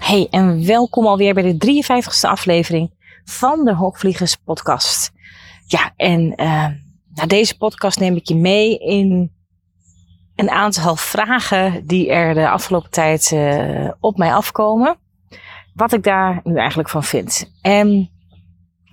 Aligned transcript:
Hey 0.00 0.26
en 0.30 0.66
welkom 0.66 1.06
alweer 1.06 1.34
bij 1.34 1.56
de 1.58 1.82
53ste 1.84 2.28
aflevering 2.28 2.90
van 3.24 3.64
de 3.64 3.74
Hoogvliegers 3.74 4.36
Podcast. 4.36 5.12
Ja, 5.66 5.92
en 5.96 6.20
uh, 6.36 6.66
na 7.14 7.26
deze 7.26 7.56
podcast 7.56 7.98
neem 7.98 8.16
ik 8.16 8.28
je 8.28 8.36
mee 8.36 8.78
in 8.78 9.32
een 10.36 10.50
aantal 10.50 10.96
vragen 10.96 11.86
die 11.86 12.10
er 12.10 12.34
de 12.34 12.48
afgelopen 12.48 12.90
tijd 12.90 13.30
uh, 13.30 13.90
op 14.00 14.16
mij 14.16 14.34
afkomen. 14.34 14.96
Wat 15.74 15.92
ik 15.92 16.02
daar 16.02 16.40
nu 16.44 16.56
eigenlijk 16.56 16.88
van 16.88 17.04
vind. 17.04 17.52
En 17.60 18.10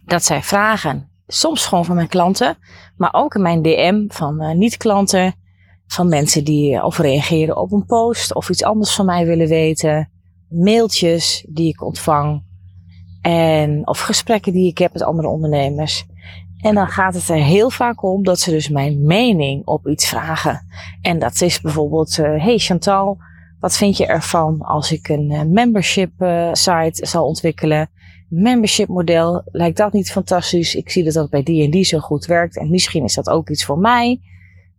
dat 0.06 0.24
zijn 0.24 0.44
vragen, 0.44 1.10
soms 1.28 1.66
gewoon 1.66 1.86
van 1.86 1.96
mijn 1.96 2.08
klanten, 2.08 2.58
maar 2.98 3.14
ook 3.14 3.36
in 3.36 3.42
mijn 3.42 3.62
DM 3.62 4.06
van 4.08 4.44
uh, 4.44 4.52
niet-klanten, 4.52 5.34
van 5.92 6.10
mensen 6.10 6.44
die 6.44 6.84
of 6.84 6.98
reageren 6.98 7.58
op 7.58 7.72
een 7.72 7.86
post 7.86 8.36
of 8.36 8.50
iets 8.50 8.64
anders 8.64 8.96
van 8.96 9.06
mij 9.06 9.26
willen 9.26 9.48
weten 9.48 10.10
mailtjes 10.50 11.46
die 11.50 11.68
ik 11.68 11.84
ontvang. 11.84 12.44
En, 13.22 13.88
of 13.88 14.00
gesprekken 14.00 14.54
die 14.54 14.68
ik 14.68 14.78
heb 14.78 14.94
met 14.94 15.02
andere 15.02 15.28
ondernemers. 15.28 16.06
En 16.58 16.76
dan 16.76 16.88
gaat 16.88 17.14
het 17.14 17.30
er 17.30 17.36
heel 17.36 17.70
vaak 17.70 18.04
om 18.04 18.24
dat 18.24 18.40
ze 18.40 18.52
dus 18.52 18.70
mijn 18.70 19.06
mening 19.06 19.66
op 19.66 19.88
iets 19.88 20.08
vragen. 20.08 20.66
En 21.02 21.20
dat 21.20 21.42
is 21.42 21.62
bijvoorbeeld, 21.62 22.18
uh, 22.18 22.44
hey 22.44 22.58
Chantal, 22.58 23.18
wat 23.60 23.78
vind 23.78 23.98
je 23.98 24.06
ervan 24.06 24.62
als 24.62 24.92
ik 24.92 25.08
een 25.08 25.32
uh, 25.32 25.42
membership 25.42 26.12
site 26.52 27.06
zal 27.06 27.26
ontwikkelen? 27.26 27.90
Membership 28.30 28.88
model, 28.88 29.42
lijkt 29.46 29.78
dat 29.78 29.94
niet 29.94 30.12
fantastisch? 30.12 30.76
Ik 30.76 30.90
zie 30.90 31.04
dat 31.04 31.14
dat 31.14 31.30
bij 31.30 31.44
die 31.44 31.64
en 31.64 31.72
die 31.72 31.84
zo 31.84 32.00
goed 32.00 32.26
werkt 32.26 32.58
en 32.58 32.70
misschien 32.70 33.04
is 33.04 33.14
dat 33.14 33.30
ook 33.30 33.50
iets 33.50 33.66
voor 33.66 33.80
mij. 33.80 34.20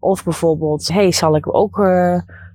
Of 0.01 0.25
bijvoorbeeld, 0.25 0.89
hey, 0.89 1.13
zal 1.13 1.37
ik 1.37 1.55
ook 1.55 1.79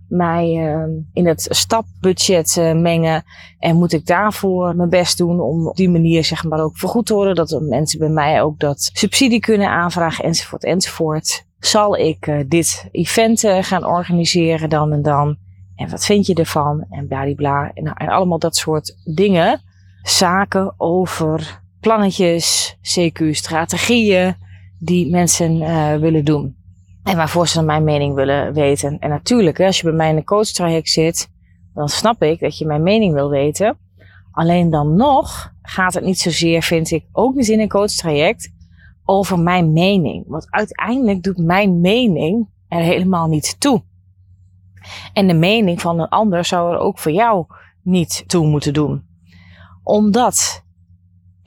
mij 0.07 0.73
uh, 0.75 0.83
in 1.13 1.27
het 1.27 1.47
stapbudget 1.49 2.55
uh, 2.59 2.73
mengen. 2.73 3.23
En 3.59 3.75
moet 3.75 3.93
ik 3.93 4.05
daarvoor 4.05 4.75
mijn 4.75 4.89
best 4.89 5.17
doen 5.17 5.39
om 5.39 5.67
op 5.67 5.75
die 5.75 5.89
manier 5.89 6.23
zeg 6.23 6.43
maar 6.43 6.59
ook 6.59 6.77
vergoed 6.77 7.05
te 7.05 7.13
worden. 7.13 7.35
Dat 7.35 7.61
mensen 7.61 7.99
bij 7.99 8.09
mij 8.09 8.41
ook 8.41 8.59
dat 8.59 8.89
subsidie 8.93 9.39
kunnen 9.39 9.69
aanvragen 9.69 10.23
enzovoort 10.23 10.63
enzovoort. 10.63 11.45
Zal 11.59 11.97
ik 11.97 12.27
uh, 12.27 12.43
dit 12.47 12.87
event 12.91 13.39
gaan 13.61 13.85
organiseren 13.85 14.69
dan 14.69 14.91
en 14.91 15.01
dan? 15.01 15.37
En 15.75 15.89
wat 15.89 16.05
vind 16.05 16.25
je 16.25 16.33
ervan? 16.33 16.85
En 16.89 17.07
bladibla. 17.07 17.71
En, 17.73 17.93
en 17.93 18.07
allemaal 18.07 18.39
dat 18.39 18.55
soort 18.55 18.97
dingen. 19.15 19.61
Zaken 20.01 20.73
over 20.77 21.61
plannetjes, 21.79 22.77
CQ-strategieën 22.81 24.35
die 24.79 25.09
mensen 25.09 25.59
willen 25.99 26.25
doen. 26.25 26.55
En 27.05 27.15
waarvoor 27.15 27.47
ze 27.47 27.61
mijn 27.61 27.83
mening 27.83 28.15
willen 28.15 28.53
weten. 28.53 28.99
En 28.99 29.09
natuurlijk, 29.09 29.59
als 29.59 29.77
je 29.77 29.83
bij 29.83 29.93
mij 29.93 30.09
in 30.09 30.17
een 30.17 30.23
coachtraject 30.23 30.89
zit, 30.89 31.29
dan 31.73 31.89
snap 31.89 32.23
ik 32.23 32.39
dat 32.39 32.57
je 32.57 32.65
mijn 32.65 32.83
mening 32.83 33.13
wil 33.13 33.29
weten. 33.29 33.77
Alleen 34.31 34.69
dan 34.69 34.95
nog 34.95 35.53
gaat 35.61 35.93
het 35.93 36.03
niet 36.03 36.19
zozeer, 36.19 36.61
vind 36.61 36.91
ik, 36.91 37.05
ook 37.11 37.35
niet 37.35 37.47
in 37.47 37.59
een 37.59 37.67
coachtraject, 37.67 38.53
over 39.03 39.39
mijn 39.39 39.73
mening. 39.73 40.23
Want 40.27 40.51
uiteindelijk 40.51 41.23
doet 41.23 41.37
mijn 41.37 41.81
mening 41.81 42.49
er 42.67 42.81
helemaal 42.81 43.27
niet 43.27 43.59
toe. 43.59 43.83
En 45.13 45.27
de 45.27 45.33
mening 45.33 45.81
van 45.81 45.99
een 45.99 46.09
ander 46.09 46.45
zou 46.45 46.73
er 46.73 46.79
ook 46.79 46.99
voor 46.99 47.11
jou 47.11 47.45
niet 47.81 48.23
toe 48.27 48.47
moeten 48.47 48.73
doen. 48.73 49.05
Omdat 49.83 50.64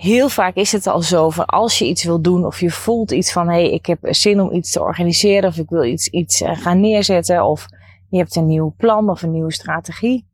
heel 0.01 0.29
vaak 0.29 0.55
is 0.55 0.73
het 0.73 0.87
al 0.87 1.03
zo 1.03 1.31
van 1.31 1.47
als 1.47 1.79
je 1.79 1.85
iets 1.85 2.05
wil 2.05 2.21
doen 2.21 2.47
of 2.47 2.61
je 2.61 2.71
voelt 2.71 3.11
iets 3.11 3.33
van 3.33 3.49
hé, 3.49 3.55
hey, 3.55 3.71
ik 3.71 3.87
heb 3.87 3.99
zin 4.03 4.41
om 4.41 4.53
iets 4.53 4.71
te 4.71 4.81
organiseren 4.81 5.49
of 5.49 5.57
ik 5.57 5.69
wil 5.69 5.85
iets, 5.85 6.09
iets 6.09 6.41
eh, 6.41 6.57
gaan 6.57 6.81
neerzetten 6.81 7.45
of 7.45 7.67
je 8.09 8.19
hebt 8.19 8.37
een 8.37 8.47
nieuw 8.47 8.75
plan 8.77 9.11
of 9.11 9.23
een 9.23 9.31
nieuwe 9.31 9.53
strategie. 9.53 10.27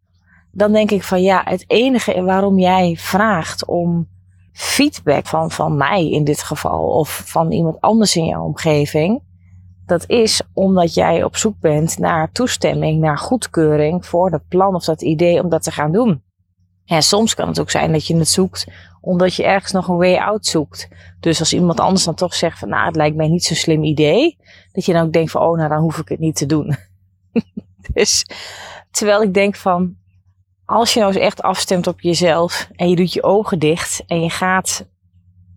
Dan 0.52 0.72
denk 0.72 0.91
ik 0.91 1.02
van 1.02 1.22
ja, 1.22 1.42
het 1.44 1.64
enige 1.66 2.22
waarom 2.22 2.58
jij 2.58 2.97
vraagt 2.97 3.66
om 3.66 4.08
feedback 4.52 5.26
van, 5.26 5.50
van 5.50 5.76
mij 5.76 6.10
in 6.10 6.25
dit 6.25 6.42
geval 6.42 6.82
of 6.82 7.22
van 7.26 7.52
iemand 7.52 7.81
anders 7.81 8.16
in 8.16 8.26
jouw 8.26 8.44
omgeving, 8.44 9.22
dat 9.86 10.08
is 10.08 10.42
omdat 10.52 10.94
jij 10.94 11.25
op 11.25 11.36
zoek 11.36 11.58
bent 11.60 11.98
naar 11.98 12.32
toestemming, 12.32 13.00
naar 13.00 13.19
goedkeuring 13.19 14.06
voor 14.06 14.31
dat 14.31 14.48
plan 14.48 14.75
of 14.75 14.84
dat 14.84 15.02
idee 15.02 15.42
om 15.42 15.48
dat 15.48 15.62
te 15.62 15.70
gaan 15.70 15.92
doen. 15.92 16.24
En 16.87 17.03
soms 17.03 17.34
kan 17.34 17.49
het 17.49 17.61
ook 17.61 17.71
zijn 17.71 17.93
dat 17.93 18.06
je 18.06 18.17
het 18.17 18.28
zoekt 18.28 18.67
omdat 19.00 19.34
je 19.34 19.45
ergens 19.45 19.72
nog 19.72 19.89
een 19.89 19.97
way 19.97 20.17
out 20.17 20.47
zoekt. 20.47 20.89
Dus 21.21 21.41
als 21.41 21.53
iemand 21.53 21.81
anders 21.81 22.05
dan 22.05 22.15
toch 22.15 22.34
zegt 22.34 22.59
van 22.59 22.69
nou 22.69 22.87
het 22.87 22.97
lijkt 22.97 23.17
mij 23.17 23.28
niet 23.28 23.45
zo'n 23.45 23.56
slim 23.56 23.84
idee. 23.84 24.39
Dat 24.72 24.84
je 24.84 24.93
dan 24.93 25.05
ook 25.06 25.12
denkt 25.12 25.31
van 25.31 25.43
oh 25.43 25.56
nou 25.56 25.69
dan 25.69 25.78
hoef 25.78 25.99
ik 25.99 26.09
het 26.09 26.19
niet 26.19 26.37
te 26.37 26.47
doen. 26.47 26.77
dus 27.93 28.27
terwijl 28.91 29.23
ik 29.23 29.34
denk 29.34 29.56
van 29.56 29.97
als 30.65 30.93
je 30.94 31.00
nou 31.00 31.12
eens 31.12 31.23
echt 31.23 31.43
afstemt 31.43 31.87
op 31.87 32.00
jezelf 32.00 32.69
en 32.73 32.89
je 32.89 32.97
doet 32.97 33.12
je 33.12 33.23
ogen 33.23 33.59
dicht 33.59 34.05
en 34.06 34.21
je 34.21 34.31
gaat 34.31 34.87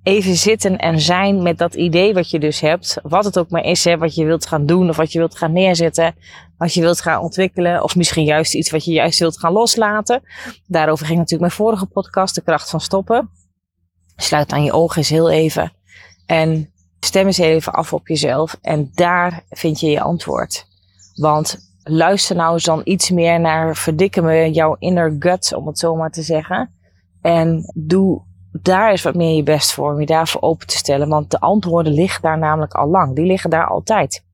even 0.07 0.35
zitten 0.35 0.77
en 0.77 0.99
zijn 0.99 1.41
met 1.41 1.57
dat 1.57 1.73
idee 1.73 2.13
wat 2.13 2.29
je 2.29 2.39
dus 2.39 2.59
hebt. 2.59 2.97
Wat 3.03 3.25
het 3.25 3.39
ook 3.39 3.49
maar 3.49 3.63
is, 3.63 3.83
hè, 3.83 3.97
wat 3.97 4.15
je 4.15 4.25
wilt 4.25 4.45
gaan 4.45 4.65
doen 4.65 4.89
of 4.89 4.95
wat 4.95 5.11
je 5.11 5.19
wilt 5.19 5.37
gaan 5.37 5.51
neerzetten. 5.51 6.15
Wat 6.57 6.73
je 6.73 6.81
wilt 6.81 7.01
gaan 7.01 7.21
ontwikkelen. 7.21 7.83
Of 7.83 7.95
misschien 7.95 8.23
juist 8.23 8.55
iets 8.55 8.71
wat 8.71 8.85
je 8.85 8.91
juist 8.91 9.19
wilt 9.19 9.39
gaan 9.39 9.51
loslaten. 9.51 10.23
Daarover 10.67 11.05
ging 11.05 11.17
natuurlijk 11.17 11.49
mijn 11.49 11.61
vorige 11.61 11.85
podcast, 11.85 12.35
De 12.35 12.41
Kracht 12.41 12.69
van 12.69 12.81
Stoppen. 12.81 13.29
Sluit 14.15 14.49
dan 14.49 14.63
je 14.63 14.71
ogen 14.71 14.97
eens 14.97 15.09
heel 15.09 15.29
even. 15.29 15.71
En 16.25 16.73
stem 16.99 17.25
eens 17.25 17.37
even 17.37 17.73
af 17.73 17.93
op 17.93 18.07
jezelf. 18.07 18.57
En 18.61 18.91
daar 18.93 19.43
vind 19.49 19.79
je 19.79 19.89
je 19.89 20.01
antwoord. 20.01 20.65
Want 21.15 21.57
luister 21.83 22.35
nou 22.35 22.53
eens 22.53 22.63
dan 22.63 22.81
iets 22.83 23.09
meer 23.09 23.39
naar 23.39 23.75
verdikken 23.75 24.23
me 24.23 24.51
jouw 24.51 24.75
inner 24.79 25.15
gut, 25.19 25.53
om 25.55 25.67
het 25.67 25.79
zo 25.79 25.95
maar 25.95 26.11
te 26.11 26.21
zeggen. 26.21 26.71
En 27.21 27.73
doe 27.75 28.26
daar 28.63 28.93
is 28.93 29.01
wat 29.01 29.15
meer 29.15 29.35
je 29.35 29.43
best 29.43 29.71
voor 29.71 29.93
om 29.93 29.99
je 29.99 30.05
daarvoor 30.05 30.41
open 30.41 30.67
te 30.67 30.77
stellen. 30.77 31.09
Want 31.09 31.31
de 31.31 31.39
antwoorden 31.39 31.93
liggen 31.93 32.21
daar 32.21 32.37
namelijk 32.37 32.73
al 32.73 32.87
lang. 32.87 33.15
Die 33.15 33.25
liggen 33.25 33.49
daar 33.49 33.67
altijd. 33.67 34.25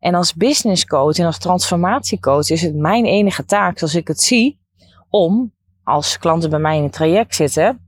En 0.00 0.14
als 0.14 0.34
business 0.34 0.86
coach 0.86 1.16
en 1.16 1.26
als 1.26 1.38
transformatiecoach 1.38 2.50
is 2.50 2.62
het 2.62 2.74
mijn 2.74 3.04
enige 3.04 3.44
taak, 3.44 3.78
zoals 3.78 3.94
ik 3.94 4.08
het 4.08 4.20
zie, 4.20 4.60
om 5.08 5.52
als 5.84 6.18
klanten 6.18 6.50
bij 6.50 6.58
mij 6.58 6.76
in 6.76 6.82
het 6.82 6.92
traject 6.92 7.34
zitten, 7.34 7.80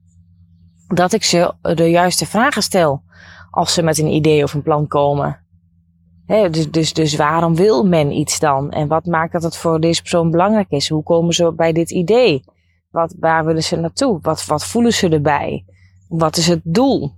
dat 0.94 1.12
ik 1.12 1.24
ze 1.24 1.54
de 1.60 1.90
juiste 1.90 2.26
vragen 2.26 2.62
stel 2.62 3.02
als 3.50 3.74
ze 3.74 3.82
met 3.82 3.98
een 3.98 4.12
idee 4.12 4.42
of 4.42 4.54
een 4.54 4.62
plan 4.62 4.86
komen. 4.86 5.44
dus, 6.26 6.70
dus, 6.70 6.92
dus 6.92 7.16
waarom 7.16 7.54
wil 7.54 7.86
men 7.86 8.12
iets 8.12 8.38
dan? 8.38 8.70
En 8.70 8.88
wat 8.88 9.06
maakt 9.06 9.32
dat 9.32 9.42
het 9.42 9.56
voor 9.56 9.80
deze 9.80 10.00
persoon 10.00 10.30
belangrijk 10.30 10.70
is? 10.70 10.88
Hoe 10.88 11.02
komen 11.02 11.34
ze 11.34 11.52
bij 11.52 11.72
dit 11.72 11.90
idee? 11.90 12.44
Wat, 12.90 13.14
waar 13.20 13.44
willen 13.44 13.62
ze 13.62 13.76
naartoe? 13.76 14.18
Wat, 14.22 14.46
wat 14.46 14.64
voelen 14.64 14.92
ze 14.92 15.08
erbij? 15.08 15.64
Wat 16.08 16.36
is 16.36 16.46
het 16.46 16.60
doel? 16.64 17.12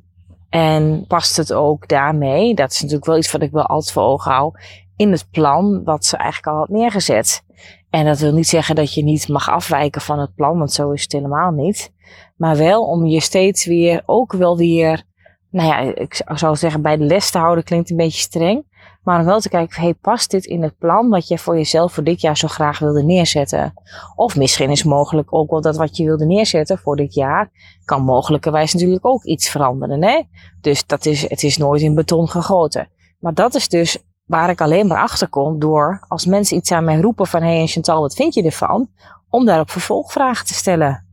En 0.49 1.05
past 1.06 1.37
het 1.37 1.53
ook 1.53 1.88
daarmee? 1.88 2.55
Dat 2.55 2.71
is 2.71 2.81
natuurlijk 2.81 3.06
wel 3.06 3.16
iets 3.16 3.33
wat 3.33 3.42
ik 3.42 3.51
wel 3.51 3.66
altijd 3.66 3.92
voor 3.92 4.03
ogen 4.03 4.33
hou. 4.33 4.53
In 4.97 5.13
het 5.13 5.27
plan 5.30 5.84
wat 5.84 6.04
ze 6.04 6.16
eigenlijk 6.16 6.53
al 6.53 6.59
had 6.59 6.69
neergezet. 6.69 7.45
En 7.91 8.04
dat 8.04 8.19
wil 8.19 8.33
niet 8.33 8.48
zeggen 8.48 8.74
dat 8.74 8.95
je 8.95 9.04
niet 9.04 9.28
mag 9.28 9.48
afwijken 9.48 10.01
van 10.01 10.19
het 10.19 10.34
plan, 10.34 10.59
want 10.59 10.72
zo 10.72 10.91
is 10.91 11.03
het 11.03 11.13
helemaal 11.13 11.51
niet. 11.51 11.92
Maar 12.36 12.57
wel 12.57 12.84
om 12.84 13.07
je 13.07 13.21
steeds 13.21 13.66
weer, 13.66 14.03
ook 14.07 14.33
wel 14.33 14.57
weer, 14.57 15.03
nou 15.51 15.68
ja, 15.68 15.95
ik 15.95 16.22
zou 16.27 16.57
zeggen 16.57 16.83
bij 16.83 16.97
de 16.97 17.04
les 17.04 17.30
te 17.30 17.39
houden 17.39 17.65
klinkt 17.65 17.91
een 17.91 17.97
beetje 17.97 18.21
streng. 18.21 18.65
Maar 19.03 19.21
om 19.21 19.27
wel 19.27 19.41
te 19.41 19.49
kijken, 19.49 19.83
hey, 19.83 19.95
past 19.95 20.31
dit 20.31 20.45
in 20.45 20.63
het 20.63 20.78
plan 20.78 21.09
wat 21.09 21.28
je 21.28 21.39
voor 21.39 21.57
jezelf 21.57 21.93
voor 21.93 22.04
dit 22.04 22.21
jaar 22.21 22.37
zo 22.37 22.49
graag 22.49 22.78
wilde 22.78 23.03
neerzetten? 23.03 23.75
Of 24.15 24.37
misschien 24.37 24.71
is 24.71 24.83
mogelijk 24.83 25.34
ook 25.34 25.51
wel 25.51 25.60
dat 25.60 25.77
wat 25.77 25.97
je 25.97 26.04
wilde 26.04 26.27
neerzetten 26.27 26.78
voor 26.78 26.97
dit 26.97 27.15
jaar, 27.15 27.51
kan 27.84 28.03
mogelijkerwijs 28.03 28.72
natuurlijk 28.72 29.07
ook 29.07 29.25
iets 29.25 29.49
veranderen. 29.49 30.03
Hè? 30.03 30.22
Dus 30.60 30.87
dat 30.87 31.07
is, 31.07 31.28
het 31.28 31.43
is 31.43 31.57
nooit 31.57 31.83
in 31.83 31.95
beton 31.95 32.28
gegoten. 32.28 32.89
Maar 33.19 33.34
dat 33.34 33.54
is 33.54 33.69
dus 33.69 33.99
waar 34.25 34.51
ik 34.51 34.60
alleen 34.60 34.87
maar 34.87 35.03
achter 35.03 35.28
kom 35.28 35.59
door 35.59 36.04
als 36.09 36.27
mensen 36.27 36.57
iets 36.57 36.72
aan 36.72 36.84
mij 36.84 37.01
roepen 37.01 37.27
van, 37.27 37.43
hé 37.43 37.57
hey, 37.57 37.66
Chantal, 37.66 38.01
wat 38.01 38.15
vind 38.15 38.34
je 38.34 38.43
ervan? 38.43 38.89
Om 39.28 39.45
daarop 39.45 39.71
vervolgvragen 39.71 40.47
te 40.47 40.54
stellen. 40.54 41.07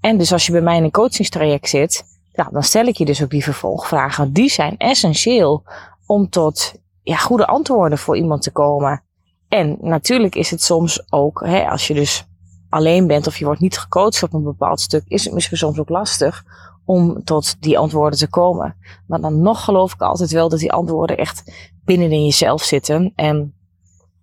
En 0.00 0.18
dus 0.18 0.32
als 0.32 0.46
je 0.46 0.52
bij 0.52 0.60
mij 0.60 0.76
in 0.76 0.84
een 0.84 0.90
coachingstraject 0.90 1.68
zit, 1.68 2.04
ja, 2.32 2.48
dan 2.52 2.62
stel 2.62 2.86
ik 2.86 2.96
je 2.96 3.04
dus 3.04 3.22
ook 3.22 3.30
die 3.30 3.44
vervolgvragen. 3.44 4.32
Die 4.32 4.50
zijn 4.50 4.76
essentieel 4.76 5.62
om 6.06 6.28
tot 6.28 6.74
ja, 7.08 7.16
goede 7.16 7.46
antwoorden 7.46 7.98
voor 7.98 8.16
iemand 8.16 8.42
te 8.42 8.50
komen. 8.50 9.02
En 9.48 9.76
natuurlijk 9.80 10.34
is 10.34 10.50
het 10.50 10.62
soms 10.62 11.12
ook, 11.12 11.42
hè, 11.46 11.68
als 11.68 11.86
je 11.86 11.94
dus 11.94 12.26
alleen 12.68 13.06
bent 13.06 13.26
of 13.26 13.36
je 13.36 13.44
wordt 13.44 13.60
niet 13.60 13.78
gecoacht 13.78 14.22
op 14.22 14.32
een 14.32 14.42
bepaald 14.42 14.80
stuk, 14.80 15.02
is 15.06 15.24
het 15.24 15.34
misschien 15.34 15.56
soms 15.56 15.78
ook 15.78 15.88
lastig 15.88 16.44
om 16.84 17.24
tot 17.24 17.56
die 17.60 17.78
antwoorden 17.78 18.18
te 18.18 18.28
komen. 18.28 18.76
Maar 19.06 19.20
dan 19.20 19.42
nog 19.42 19.64
geloof 19.64 19.92
ik 19.92 20.00
altijd 20.00 20.30
wel 20.30 20.48
dat 20.48 20.58
die 20.58 20.72
antwoorden 20.72 21.16
echt 21.16 21.52
binnenin 21.84 22.24
jezelf 22.24 22.62
zitten. 22.62 23.12
En 23.14 23.54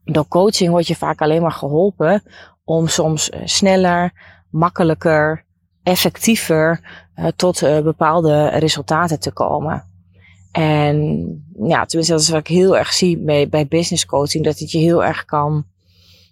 door 0.03 0.27
coaching 0.27 0.69
word 0.69 0.87
je 0.87 0.95
vaak 0.95 1.21
alleen 1.21 1.41
maar 1.41 1.51
geholpen 1.51 2.23
om 2.63 2.87
soms 2.87 3.29
eh, 3.29 3.41
sneller, 3.43 4.13
makkelijker, 4.49 5.45
effectiever 5.83 6.81
uh, 7.15 7.27
tot 7.35 7.61
uh, 7.61 7.81
bepaalde 7.81 8.47
resultaten 8.47 9.19
te 9.19 9.31
komen. 9.31 9.94
En 10.55 11.27
ja, 11.67 11.85
tenminste, 11.85 12.13
dat 12.13 12.21
is 12.21 12.29
wat 12.29 12.39
ik 12.39 12.47
heel 12.47 12.77
erg 12.77 12.93
zie 12.93 13.17
bij, 13.49 13.67
business 13.67 14.05
coaching, 14.05 14.43
dat 14.43 14.59
het 14.59 14.71
je 14.71 14.77
heel 14.77 15.03
erg 15.03 15.25
kan 15.25 15.65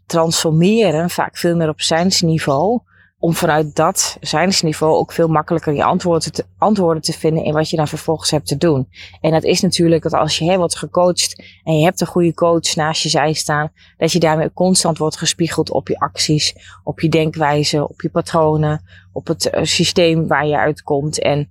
transformeren, 0.06 1.10
vaak 1.10 1.38
veel 1.38 1.56
meer 1.56 1.70
op 1.70 1.82
zijnsniveau, 1.82 2.80
om 3.20 3.34
vanuit 3.34 3.76
dat 3.76 4.18
zijnsniveau 4.22 4.96
ook 4.96 5.12
veel 5.12 5.28
makkelijker 5.28 5.74
je 5.74 5.84
antwoorden 5.84 6.32
te, 6.32 6.46
antwoorden 6.58 7.04
te 7.04 7.14
vinden 7.14 7.44
in 7.44 7.54
wat 7.54 7.70
je 7.70 7.78
dan 7.78 7.88
vervolgens 7.88 8.32
hebt 8.32 8.48
te 8.48 8.58
doen. 8.58 8.88
En 9.22 9.32
dat 9.32 9.44
is 9.44 9.62
natuurlijk 9.62 10.04
dat 10.04 10.14
als 10.14 10.38
je 10.38 10.46
hè, 10.46 10.58
wordt 10.58 10.78
gecoacht 10.78 11.44
en 11.64 11.78
je 11.78 11.84
hebt 11.84 12.02
een 12.02 12.08
goede 12.08 12.34
coach 12.34 12.76
naast 12.76 13.04
je 13.04 13.10
zij 13.10 13.34
staan, 13.34 13.72
dat 13.98 14.12
je 14.12 14.20
daarmee 14.20 14.54
constant 14.54 14.98
wordt 14.98 15.18
gespiegeld 15.18 15.72
op 15.72 15.88
je 15.88 16.00
acties, 16.00 16.56
op 16.84 17.00
je 17.00 17.10
denkwijze, 17.10 17.88
op 17.90 18.02
je 18.02 18.10
patronen, 18.10 18.84
op 19.12 19.28
het 19.28 19.54
uh, 19.54 19.64
systeem 19.64 20.28
waar 20.28 20.48
je 20.48 20.58
uitkomt. 20.58 21.22
En 21.22 21.50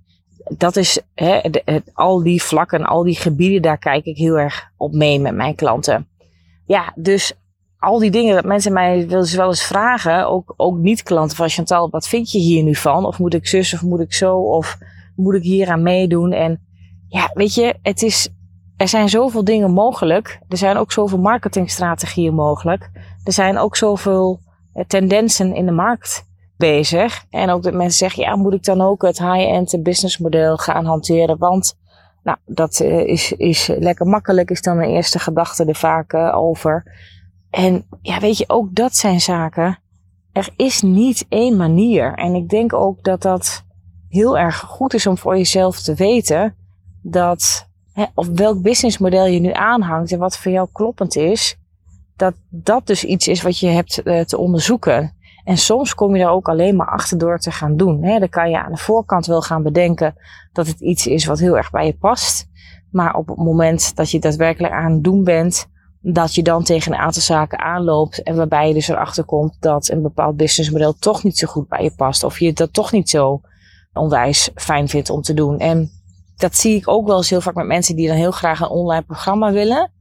dat 0.57 0.75
is 0.75 1.01
hè, 1.13 1.41
al 1.93 2.23
die 2.23 2.43
vlakken, 2.43 2.85
al 2.85 3.03
die 3.03 3.15
gebieden, 3.15 3.61
daar 3.61 3.77
kijk 3.77 4.05
ik 4.05 4.17
heel 4.17 4.39
erg 4.39 4.71
op 4.77 4.93
mee 4.93 5.19
met 5.19 5.35
mijn 5.35 5.55
klanten. 5.55 6.07
Ja, 6.65 6.93
dus 6.95 7.33
al 7.77 7.99
die 7.99 8.11
dingen 8.11 8.35
dat 8.35 8.45
mensen 8.45 8.73
mij 8.73 9.07
wel 9.07 9.47
eens 9.47 9.63
vragen, 9.63 10.27
ook, 10.27 10.53
ook 10.57 10.77
niet-klanten 10.77 11.37
van 11.37 11.49
Chantal, 11.49 11.89
wat 11.89 12.07
vind 12.07 12.31
je 12.31 12.39
hier 12.39 12.63
nu 12.63 12.75
van? 12.75 13.05
Of 13.05 13.19
moet 13.19 13.33
ik 13.33 13.47
zus 13.47 13.73
of 13.73 13.81
moet 13.81 13.99
ik 13.99 14.13
zo? 14.13 14.37
Of 14.37 14.77
moet 15.15 15.35
ik 15.35 15.43
hier 15.43 15.69
aan 15.69 15.83
meedoen? 15.83 16.31
En 16.31 16.61
ja, 17.07 17.31
weet 17.33 17.53
je, 17.53 17.75
het 17.81 18.01
is, 18.01 18.29
er 18.77 18.87
zijn 18.87 19.09
zoveel 19.09 19.43
dingen 19.43 19.71
mogelijk. 19.71 20.39
Er 20.47 20.57
zijn 20.57 20.77
ook 20.77 20.91
zoveel 20.91 21.19
marketingstrategieën 21.19 22.33
mogelijk. 22.33 22.89
Er 23.23 23.33
zijn 23.33 23.57
ook 23.57 23.75
zoveel 23.75 24.39
eh, 24.73 24.85
tendensen 24.85 25.55
in 25.55 25.65
de 25.65 25.71
markt 25.71 26.31
bezig. 26.63 27.25
En 27.29 27.49
ook 27.49 27.63
dat 27.63 27.73
mensen 27.73 27.97
zeggen, 27.97 28.23
ja, 28.23 28.35
moet 28.35 28.53
ik 28.53 28.63
dan 28.63 28.81
ook 28.81 29.01
het 29.01 29.17
high-end 29.17 29.83
businessmodel 29.83 30.57
gaan 30.57 30.85
hanteren? 30.85 31.37
Want 31.37 31.75
nou, 32.23 32.37
dat 32.45 32.79
uh, 32.79 33.07
is, 33.07 33.31
is 33.31 33.67
lekker 33.67 34.05
makkelijk, 34.05 34.49
is 34.49 34.61
dan 34.61 34.77
mijn 34.77 34.89
eerste 34.89 35.19
gedachte 35.19 35.65
er 35.65 35.75
vaak 35.75 36.13
uh, 36.13 36.35
over. 36.35 36.83
En 37.49 37.85
ja, 38.01 38.19
weet 38.19 38.37
je, 38.37 38.43
ook 38.47 38.75
dat 38.75 38.95
zijn 38.95 39.21
zaken. 39.21 39.79
Er 40.31 40.49
is 40.55 40.81
niet 40.81 41.25
één 41.29 41.57
manier. 41.57 42.13
En 42.13 42.35
ik 42.35 42.49
denk 42.49 42.73
ook 42.73 43.03
dat 43.03 43.21
dat 43.21 43.63
heel 44.09 44.37
erg 44.37 44.59
goed 44.59 44.93
is 44.93 45.07
om 45.07 45.17
voor 45.17 45.37
jezelf 45.37 45.81
te 45.81 45.93
weten 45.93 46.55
dat, 47.01 47.69
hè, 47.93 48.05
of 48.15 48.27
welk 48.27 48.61
businessmodel 48.61 49.25
je 49.25 49.39
nu 49.39 49.51
aanhangt 49.51 50.11
en 50.11 50.19
wat 50.19 50.37
voor 50.37 50.51
jou 50.51 50.67
kloppend 50.71 51.15
is, 51.15 51.57
dat 52.15 52.33
dat 52.49 52.87
dus 52.87 53.03
iets 53.03 53.27
is 53.27 53.41
wat 53.41 53.59
je 53.59 53.67
hebt 53.67 54.01
uh, 54.03 54.19
te 54.21 54.37
onderzoeken. 54.37 55.21
En 55.43 55.57
soms 55.57 55.95
kom 55.95 56.15
je 56.15 56.23
daar 56.23 56.31
ook 56.31 56.49
alleen 56.49 56.75
maar 56.75 56.89
achter 56.91 57.17
door 57.17 57.39
te 57.39 57.51
gaan 57.51 57.77
doen. 57.77 58.01
Dan 58.01 58.29
kan 58.29 58.49
je 58.49 58.63
aan 58.63 58.71
de 58.71 58.77
voorkant 58.77 59.25
wel 59.25 59.41
gaan 59.41 59.63
bedenken 59.63 60.15
dat 60.51 60.67
het 60.67 60.79
iets 60.79 61.07
is 61.07 61.25
wat 61.25 61.39
heel 61.39 61.57
erg 61.57 61.71
bij 61.71 61.85
je 61.85 61.97
past. 61.97 62.47
Maar 62.91 63.15
op 63.15 63.27
het 63.27 63.37
moment 63.37 63.95
dat 63.95 64.11
je 64.11 64.19
daadwerkelijk 64.19 64.73
aan 64.73 64.91
het 64.91 65.03
doen 65.03 65.23
bent, 65.23 65.67
dat 66.01 66.35
je 66.35 66.43
dan 66.43 66.63
tegen 66.63 66.93
een 66.93 66.99
aantal 66.99 67.21
zaken 67.21 67.59
aanloopt 67.59 68.23
en 68.23 68.35
waarbij 68.35 68.67
je 68.67 68.73
dus 68.73 68.87
erachter 68.87 69.23
komt 69.23 69.57
dat 69.59 69.89
een 69.89 70.01
bepaald 70.01 70.37
businessmodel 70.37 70.93
toch 70.93 71.23
niet 71.23 71.37
zo 71.37 71.47
goed 71.47 71.67
bij 71.67 71.83
je 71.83 71.95
past. 71.95 72.23
Of 72.23 72.39
je 72.39 72.53
dat 72.53 72.73
toch 72.73 72.91
niet 72.91 73.09
zo 73.09 73.41
onwijs 73.93 74.49
fijn 74.55 74.87
vindt 74.87 75.09
om 75.09 75.21
te 75.21 75.33
doen. 75.33 75.59
En 75.59 75.91
dat 76.35 76.55
zie 76.55 76.75
ik 76.75 76.87
ook 76.87 77.07
wel 77.07 77.17
eens 77.17 77.29
heel 77.29 77.41
vaak 77.41 77.55
met 77.55 77.65
mensen 77.65 77.95
die 77.95 78.07
dan 78.07 78.17
heel 78.17 78.31
graag 78.31 78.59
een 78.59 78.67
online 78.67 79.03
programma 79.03 79.51
willen. 79.51 79.91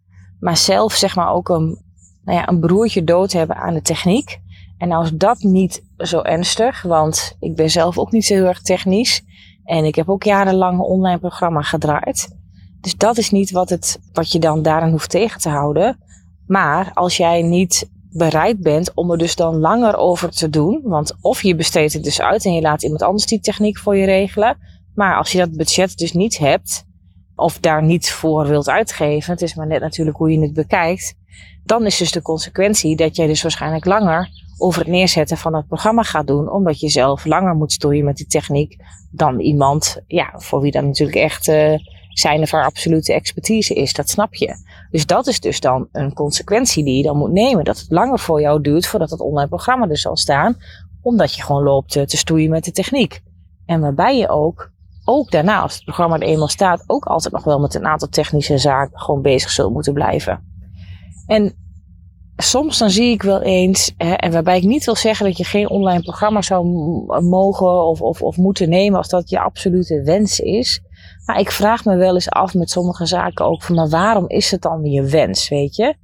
Maar 0.40 0.56
zelf 0.56 0.92
zeg 0.92 1.16
maar 1.16 1.32
ook 1.32 1.48
een, 1.48 1.82
nou 2.24 2.38
ja, 2.38 2.48
een 2.48 2.60
broertje 2.60 3.04
dood 3.04 3.32
hebben 3.32 3.56
aan 3.56 3.74
de 3.74 3.82
techniek. 3.82 4.40
En 4.82 5.02
is 5.02 5.10
dat 5.14 5.38
niet 5.38 5.82
zo 5.96 6.20
ernstig, 6.20 6.82
want 6.82 7.36
ik 7.40 7.56
ben 7.56 7.70
zelf 7.70 7.98
ook 7.98 8.12
niet 8.12 8.24
zo 8.24 8.34
heel 8.34 8.46
erg 8.46 8.62
technisch. 8.62 9.22
En 9.64 9.84
ik 9.84 9.94
heb 9.94 10.08
ook 10.08 10.22
jarenlang 10.22 10.78
een 10.78 10.84
online 10.84 11.18
programma 11.18 11.62
gedraaid. 11.62 12.28
Dus 12.80 12.96
dat 12.96 13.18
is 13.18 13.30
niet 13.30 13.50
wat, 13.50 13.68
het, 13.68 14.00
wat 14.12 14.32
je 14.32 14.38
dan 14.38 14.62
daarin 14.62 14.90
hoeft 14.90 15.10
tegen 15.10 15.40
te 15.40 15.48
houden. 15.48 15.98
Maar 16.46 16.90
als 16.94 17.16
jij 17.16 17.42
niet 17.42 17.90
bereid 18.10 18.60
bent 18.60 18.94
om 18.94 19.10
er 19.10 19.18
dus 19.18 19.36
dan 19.36 19.56
langer 19.56 19.96
over 19.96 20.30
te 20.30 20.50
doen. 20.50 20.80
Want 20.84 21.16
of 21.20 21.42
je 21.42 21.54
besteedt 21.54 21.92
het 21.92 22.04
dus 22.04 22.20
uit 22.20 22.44
en 22.44 22.54
je 22.54 22.60
laat 22.60 22.82
iemand 22.82 23.02
anders 23.02 23.26
die 23.26 23.40
techniek 23.40 23.78
voor 23.78 23.96
je 23.96 24.04
regelen. 24.04 24.56
Maar 24.94 25.16
als 25.16 25.32
je 25.32 25.38
dat 25.38 25.56
budget 25.56 25.96
dus 25.96 26.12
niet 26.12 26.38
hebt, 26.38 26.84
of 27.34 27.58
daar 27.58 27.82
niet 27.82 28.10
voor 28.10 28.46
wilt 28.46 28.68
uitgeven, 28.68 29.32
het 29.32 29.42
is 29.42 29.54
maar 29.54 29.66
net 29.66 29.80
natuurlijk 29.80 30.16
hoe 30.16 30.30
je 30.30 30.40
het 30.40 30.52
bekijkt, 30.52 31.14
dan 31.64 31.86
is 31.86 31.96
dus 31.96 32.12
de 32.12 32.22
consequentie 32.22 32.96
dat 32.96 33.16
jij 33.16 33.26
dus 33.26 33.42
waarschijnlijk 33.42 33.84
langer 33.84 34.28
over 34.62 34.80
het 34.80 34.90
neerzetten 34.90 35.36
van 35.36 35.54
het 35.54 35.66
programma 35.66 36.02
gaat 36.02 36.26
doen, 36.26 36.50
omdat 36.50 36.80
je 36.80 36.88
zelf 36.88 37.24
langer 37.24 37.54
moet 37.54 37.72
stoeien 37.72 38.04
met 38.04 38.16
die 38.16 38.26
techniek 38.26 38.76
dan 39.10 39.40
iemand, 39.40 40.02
ja, 40.06 40.32
voor 40.34 40.60
wie 40.60 40.72
dat 40.72 40.84
natuurlijk 40.84 41.18
echt 41.18 41.48
uh, 41.48 41.74
zijn 42.08 42.40
of 42.40 42.50
haar 42.50 42.64
absolute 42.64 43.12
expertise 43.12 43.74
is. 43.74 43.92
Dat 43.92 44.08
snap 44.08 44.34
je. 44.34 44.54
Dus 44.90 45.06
dat 45.06 45.26
is 45.26 45.40
dus 45.40 45.60
dan 45.60 45.88
een 45.92 46.12
consequentie 46.12 46.84
die 46.84 46.96
je 46.96 47.02
dan 47.02 47.16
moet 47.16 47.32
nemen. 47.32 47.64
Dat 47.64 47.78
het 47.78 47.90
langer 47.90 48.18
voor 48.18 48.40
jou 48.40 48.60
duurt 48.60 48.86
voordat 48.86 49.10
het 49.10 49.20
online 49.20 49.48
programma 49.48 49.88
er 49.88 49.98
zal 49.98 50.16
staan, 50.16 50.56
omdat 51.02 51.34
je 51.34 51.42
gewoon 51.42 51.62
loopt 51.62 51.92
te 51.92 52.16
stoeien 52.16 52.50
met 52.50 52.64
de 52.64 52.72
techniek. 52.72 53.22
En 53.66 53.80
waarbij 53.80 54.18
je 54.18 54.28
ook, 54.28 54.70
ook 55.04 55.30
daarna, 55.30 55.60
als 55.60 55.74
het 55.74 55.84
programma 55.84 56.16
er 56.16 56.22
eenmaal 56.22 56.48
staat, 56.48 56.84
ook 56.86 57.04
altijd 57.04 57.34
nog 57.34 57.44
wel 57.44 57.60
met 57.60 57.74
een 57.74 57.86
aantal 57.86 58.08
technische 58.08 58.58
zaken 58.58 59.00
gewoon 59.00 59.22
bezig 59.22 59.50
zult 59.50 59.72
moeten 59.72 59.92
blijven. 59.92 60.50
En 61.26 61.61
soms 62.42 62.78
dan 62.78 62.90
zie 62.90 63.10
ik 63.10 63.22
wel 63.22 63.42
eens, 63.42 63.92
hè, 63.96 64.12
en 64.12 64.32
waarbij 64.32 64.56
ik 64.56 64.64
niet 64.64 64.84
wil 64.84 64.96
zeggen 64.96 65.26
dat 65.26 65.36
je 65.36 65.44
geen 65.44 65.68
online 65.68 66.02
programma 66.02 66.42
zou 66.42 66.66
mogen 67.22 67.86
of, 67.86 68.00
of, 68.00 68.22
of 68.22 68.36
moeten 68.36 68.68
nemen 68.68 68.98
als 68.98 69.08
dat 69.08 69.30
je 69.30 69.40
absolute 69.40 70.02
wens 70.02 70.40
is. 70.40 70.80
Maar 71.26 71.38
ik 71.38 71.50
vraag 71.50 71.84
me 71.84 71.96
wel 71.96 72.14
eens 72.14 72.30
af 72.30 72.54
met 72.54 72.70
sommige 72.70 73.06
zaken 73.06 73.44
ook 73.44 73.62
van, 73.62 73.74
maar 73.74 73.88
waarom 73.88 74.28
is 74.28 74.50
het 74.50 74.62
dan 74.62 74.84
je 74.84 75.02
wens, 75.02 75.48
weet 75.48 75.76
je? 75.76 75.94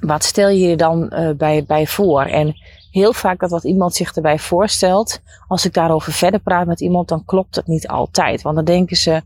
Wat 0.00 0.24
stel 0.24 0.48
je 0.48 0.68
je 0.68 0.76
dan 0.76 1.12
uh, 1.14 1.30
bij, 1.36 1.64
bij 1.64 1.86
voor? 1.86 2.22
En 2.22 2.54
heel 2.90 3.12
vaak 3.12 3.40
dat 3.40 3.50
wat 3.50 3.64
iemand 3.64 3.94
zich 3.94 4.14
erbij 4.14 4.38
voorstelt, 4.38 5.20
als 5.48 5.64
ik 5.64 5.74
daarover 5.74 6.12
verder 6.12 6.40
praat 6.40 6.66
met 6.66 6.80
iemand, 6.80 7.08
dan 7.08 7.24
klopt 7.24 7.56
het 7.56 7.66
niet 7.66 7.88
altijd. 7.88 8.42
Want 8.42 8.56
dan 8.56 8.64
denken 8.64 8.96
ze, 8.96 9.22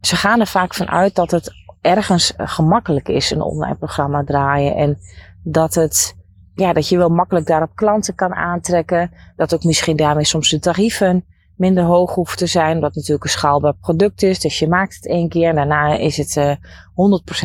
ze 0.00 0.16
gaan 0.16 0.40
er 0.40 0.46
vaak 0.46 0.74
van 0.74 0.88
uit 0.88 1.14
dat 1.14 1.30
het 1.30 1.52
ergens 1.80 2.32
gemakkelijk 2.36 3.08
is, 3.08 3.30
een 3.30 3.42
online 3.42 3.74
programma 3.74 4.24
draaien. 4.24 4.74
En 4.74 4.98
dat 5.48 5.74
het, 5.74 6.16
ja, 6.54 6.72
dat 6.72 6.88
je 6.88 6.96
wel 6.96 7.08
makkelijk 7.08 7.46
daarop 7.46 7.74
klanten 7.74 8.14
kan 8.14 8.34
aantrekken. 8.34 9.10
Dat 9.36 9.54
ook 9.54 9.64
misschien 9.64 9.96
daarmee 9.96 10.24
soms 10.24 10.50
de 10.50 10.58
tarieven 10.58 11.24
minder 11.56 11.84
hoog 11.84 12.14
hoeft 12.14 12.38
te 12.38 12.46
zijn. 12.46 12.74
Omdat 12.74 12.88
het 12.88 12.96
natuurlijk 12.96 13.24
een 13.24 13.30
schaalbaar 13.30 13.74
product 13.74 14.22
is. 14.22 14.40
Dus 14.40 14.58
je 14.58 14.68
maakt 14.68 14.94
het 14.94 15.06
één 15.06 15.28
keer 15.28 15.48
en 15.48 15.54
daarna 15.54 15.96
is 15.96 16.16
het 16.16 16.36
uh, 16.36 16.50
eh, 16.50 16.56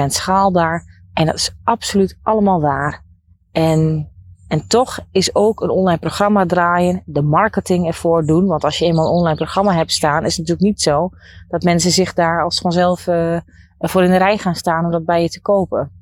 100% 0.04 0.06
schaalbaar. 0.06 1.04
En 1.14 1.26
dat 1.26 1.36
is 1.36 1.56
absoluut 1.64 2.20
allemaal 2.24 2.62
waar. 2.62 3.06
En, 3.52 4.10
en 4.48 4.68
toch 4.68 5.00
is 5.12 5.36
ook 5.36 5.62
een 5.62 5.70
online 5.70 6.00
programma 6.00 6.46
draaien, 6.46 7.04
de 7.06 7.22
marketing 7.22 7.88
ervoor 7.88 8.26
doen. 8.26 8.46
Want 8.46 8.64
als 8.64 8.78
je 8.78 8.86
eenmaal 8.86 9.06
een 9.06 9.12
online 9.12 9.36
programma 9.36 9.74
hebt 9.74 9.92
staan, 9.92 10.26
is 10.26 10.38
het 10.38 10.48
natuurlijk 10.48 10.68
niet 10.68 10.82
zo 10.82 11.10
dat 11.48 11.64
mensen 11.64 11.92
zich 11.92 12.14
daar 12.14 12.44
als 12.44 12.60
vanzelf 12.60 13.08
uh, 13.08 13.40
voor 13.78 14.04
in 14.04 14.12
de 14.12 14.18
rij 14.18 14.38
gaan 14.38 14.56
staan 14.56 14.86
om 14.86 14.92
dat 14.92 15.06
bij 15.06 15.22
je 15.22 15.30
te 15.30 15.42
kopen. 15.42 16.01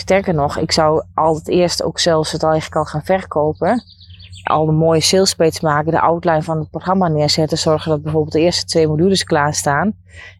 Sterker 0.00 0.34
nog, 0.34 0.58
ik 0.58 0.72
zou 0.72 1.04
altijd 1.14 1.48
eerst 1.48 1.82
ook 1.82 1.98
zelfs 1.98 2.32
het 2.32 2.42
eigenlijk 2.42 2.76
al 2.76 2.84
gaan 2.84 3.04
verkopen. 3.04 3.82
Al 4.42 4.66
de 4.66 4.72
mooie 4.72 5.00
salespage 5.00 5.58
maken, 5.60 5.92
de 5.92 6.00
outline 6.00 6.42
van 6.42 6.58
het 6.58 6.70
programma 6.70 7.08
neerzetten. 7.08 7.58
Zorgen 7.58 7.90
dat 7.90 8.02
bijvoorbeeld 8.02 8.32
de 8.32 8.40
eerste 8.40 8.64
twee 8.64 8.86
modules 8.86 9.24
klaarstaan. 9.24 9.92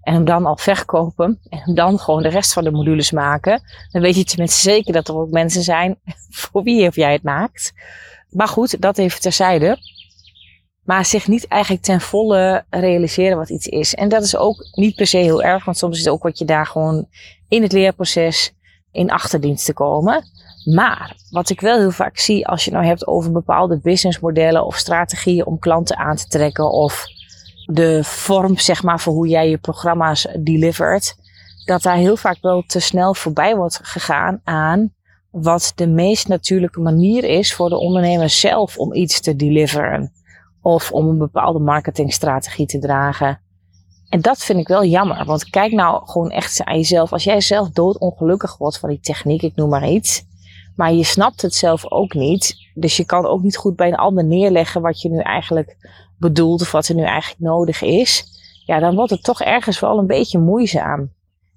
En 0.03 0.15
hem 0.15 0.25
dan 0.25 0.47
al 0.47 0.57
verkopen. 0.57 1.39
En 1.49 1.59
hem 1.59 1.75
dan 1.75 1.99
gewoon 1.99 2.23
de 2.23 2.29
rest 2.29 2.53
van 2.53 2.65
de 2.65 2.71
modules 2.71 3.11
maken. 3.11 3.63
Dan 3.91 4.03
weet 4.03 4.17
je 4.17 4.25
tenminste 4.25 4.61
zeker 4.61 4.93
dat 4.93 5.09
er 5.09 5.17
ook 5.17 5.31
mensen 5.31 5.63
zijn 5.63 5.99
voor 6.41 6.63
wie 6.63 6.87
of 6.87 6.97
jij 6.97 7.13
het 7.13 7.23
maakt. 7.23 7.73
Maar 8.31 8.49
goed, 8.49 8.81
dat 8.81 8.99
even 8.99 9.21
terzijde. 9.21 9.79
Maar 10.85 11.05
zich 11.05 11.29
niet 11.29 11.47
eigenlijk 11.47 11.83
ten 11.83 12.01
volle 12.01 12.65
realiseren 12.71 13.37
wat 13.37 13.51
iets 13.51 13.67
is. 13.67 13.95
En 13.95 14.09
dat 14.09 14.23
is 14.23 14.37
ook 14.37 14.69
niet 14.73 14.97
per 14.97 15.07
se 15.07 15.17
heel 15.17 15.43
erg. 15.43 15.65
Want 15.65 15.77
soms 15.77 15.99
is 15.99 16.05
het 16.05 16.13
ook 16.13 16.23
wat 16.23 16.39
je 16.39 16.45
daar 16.45 16.67
gewoon 16.67 17.09
in 17.49 17.63
het 17.63 17.73
leerproces 17.73 18.53
in 18.93 19.11
achterdienst 19.11 19.65
te 19.65 19.73
komen. 19.73 20.25
Maar 20.65 21.17
wat 21.31 21.51
ik 21.51 21.61
wel 21.61 21.79
heel 21.79 21.91
vaak 21.91 22.19
zie 22.19 22.47
als 22.47 22.65
je 22.65 22.71
nou 22.71 22.85
hebt 22.85 23.07
over 23.07 23.33
bepaalde 23.33 23.79
businessmodellen 23.79 24.67
of 24.67 24.77
strategieën 24.77 25.47
om 25.47 25.59
klanten 25.59 25.97
aan 25.97 26.17
te 26.17 26.27
trekken 26.27 26.71
of 26.71 27.07
de 27.67 28.05
vorm 28.05 28.59
zeg 28.59 28.83
maar 28.83 29.01
voor 29.01 29.13
hoe 29.13 29.29
jij 29.29 29.51
je 29.51 29.59
programma's 29.59 30.27
delivert. 30.39 31.17
dat 31.65 31.83
daar 31.83 31.97
heel 31.97 32.17
vaak 32.17 32.39
wel 32.41 32.63
te 32.67 32.81
snel 32.81 33.15
voorbij 33.15 33.57
wordt 33.57 33.81
gegaan 33.83 34.41
aan 34.45 34.93
wat 35.31 35.73
de 35.75 35.87
meest 35.87 36.29
natuurlijke 36.29 36.81
manier 36.81 37.25
is 37.25 37.55
voor 37.55 37.69
de 37.69 37.79
ondernemer 37.79 38.31
zelf 38.31 38.79
om 38.79 38.95
iets 38.95 39.21
te 39.21 39.37
deliveren. 39.37 40.13
Of 40.63 40.93
om 40.93 41.09
een 41.09 41.19
bepaalde 41.19 41.59
marketingstrategie 41.59 42.67
te 42.67 42.79
dragen. 42.79 43.41
En 44.09 44.21
dat 44.21 44.39
vind 44.39 44.59
ik 44.59 44.69
wel 44.69 44.85
jammer. 44.85 45.25
Want 45.25 45.51
kijk 45.51 45.73
nou 45.73 46.07
gewoon 46.07 46.31
echt 46.31 46.65
aan 46.65 46.77
jezelf. 46.77 47.13
Als 47.13 47.25
jij 47.25 47.41
zelf 47.41 47.71
doodongelukkig 47.71 48.57
wordt 48.57 48.79
van 48.79 48.89
die 48.89 49.01
techniek, 49.01 49.43
ik 49.43 49.57
noem 49.57 49.69
maar 49.69 49.89
iets. 49.89 50.27
Maar 50.77 50.93
je 50.93 51.05
snapt 51.05 51.43
het 51.43 51.55
zelf 51.55 51.91
ook 51.91 52.15
niet. 52.15 52.57
Dus 52.75 52.97
je 52.97 53.05
kan 53.05 53.27
ook 53.27 53.43
niet 53.43 53.57
goed 53.57 53.77
bij 53.77 53.89
een 53.89 53.95
ander 53.95 54.25
neerleggen 54.25 54.81
wat 54.83 55.01
je 55.01 55.09
nu 55.09 55.19
eigenlijk 55.19 55.77
bedoelt 56.19 56.61
of 56.61 56.73
wat 56.73 56.89
er 56.89 56.95
nu 56.95 57.03
eigenlijk 57.03 57.41
nodig 57.41 57.83
is. 57.83 58.25
Ja, 58.67 58.79
dan 58.79 58.95
wordt 58.95 59.11
het 59.11 59.23
toch 59.23 59.41
ergens 59.41 59.81
wel 59.81 59.99
een 59.99 60.07
beetje 60.07 60.39
moeizaam. 60.39 61.13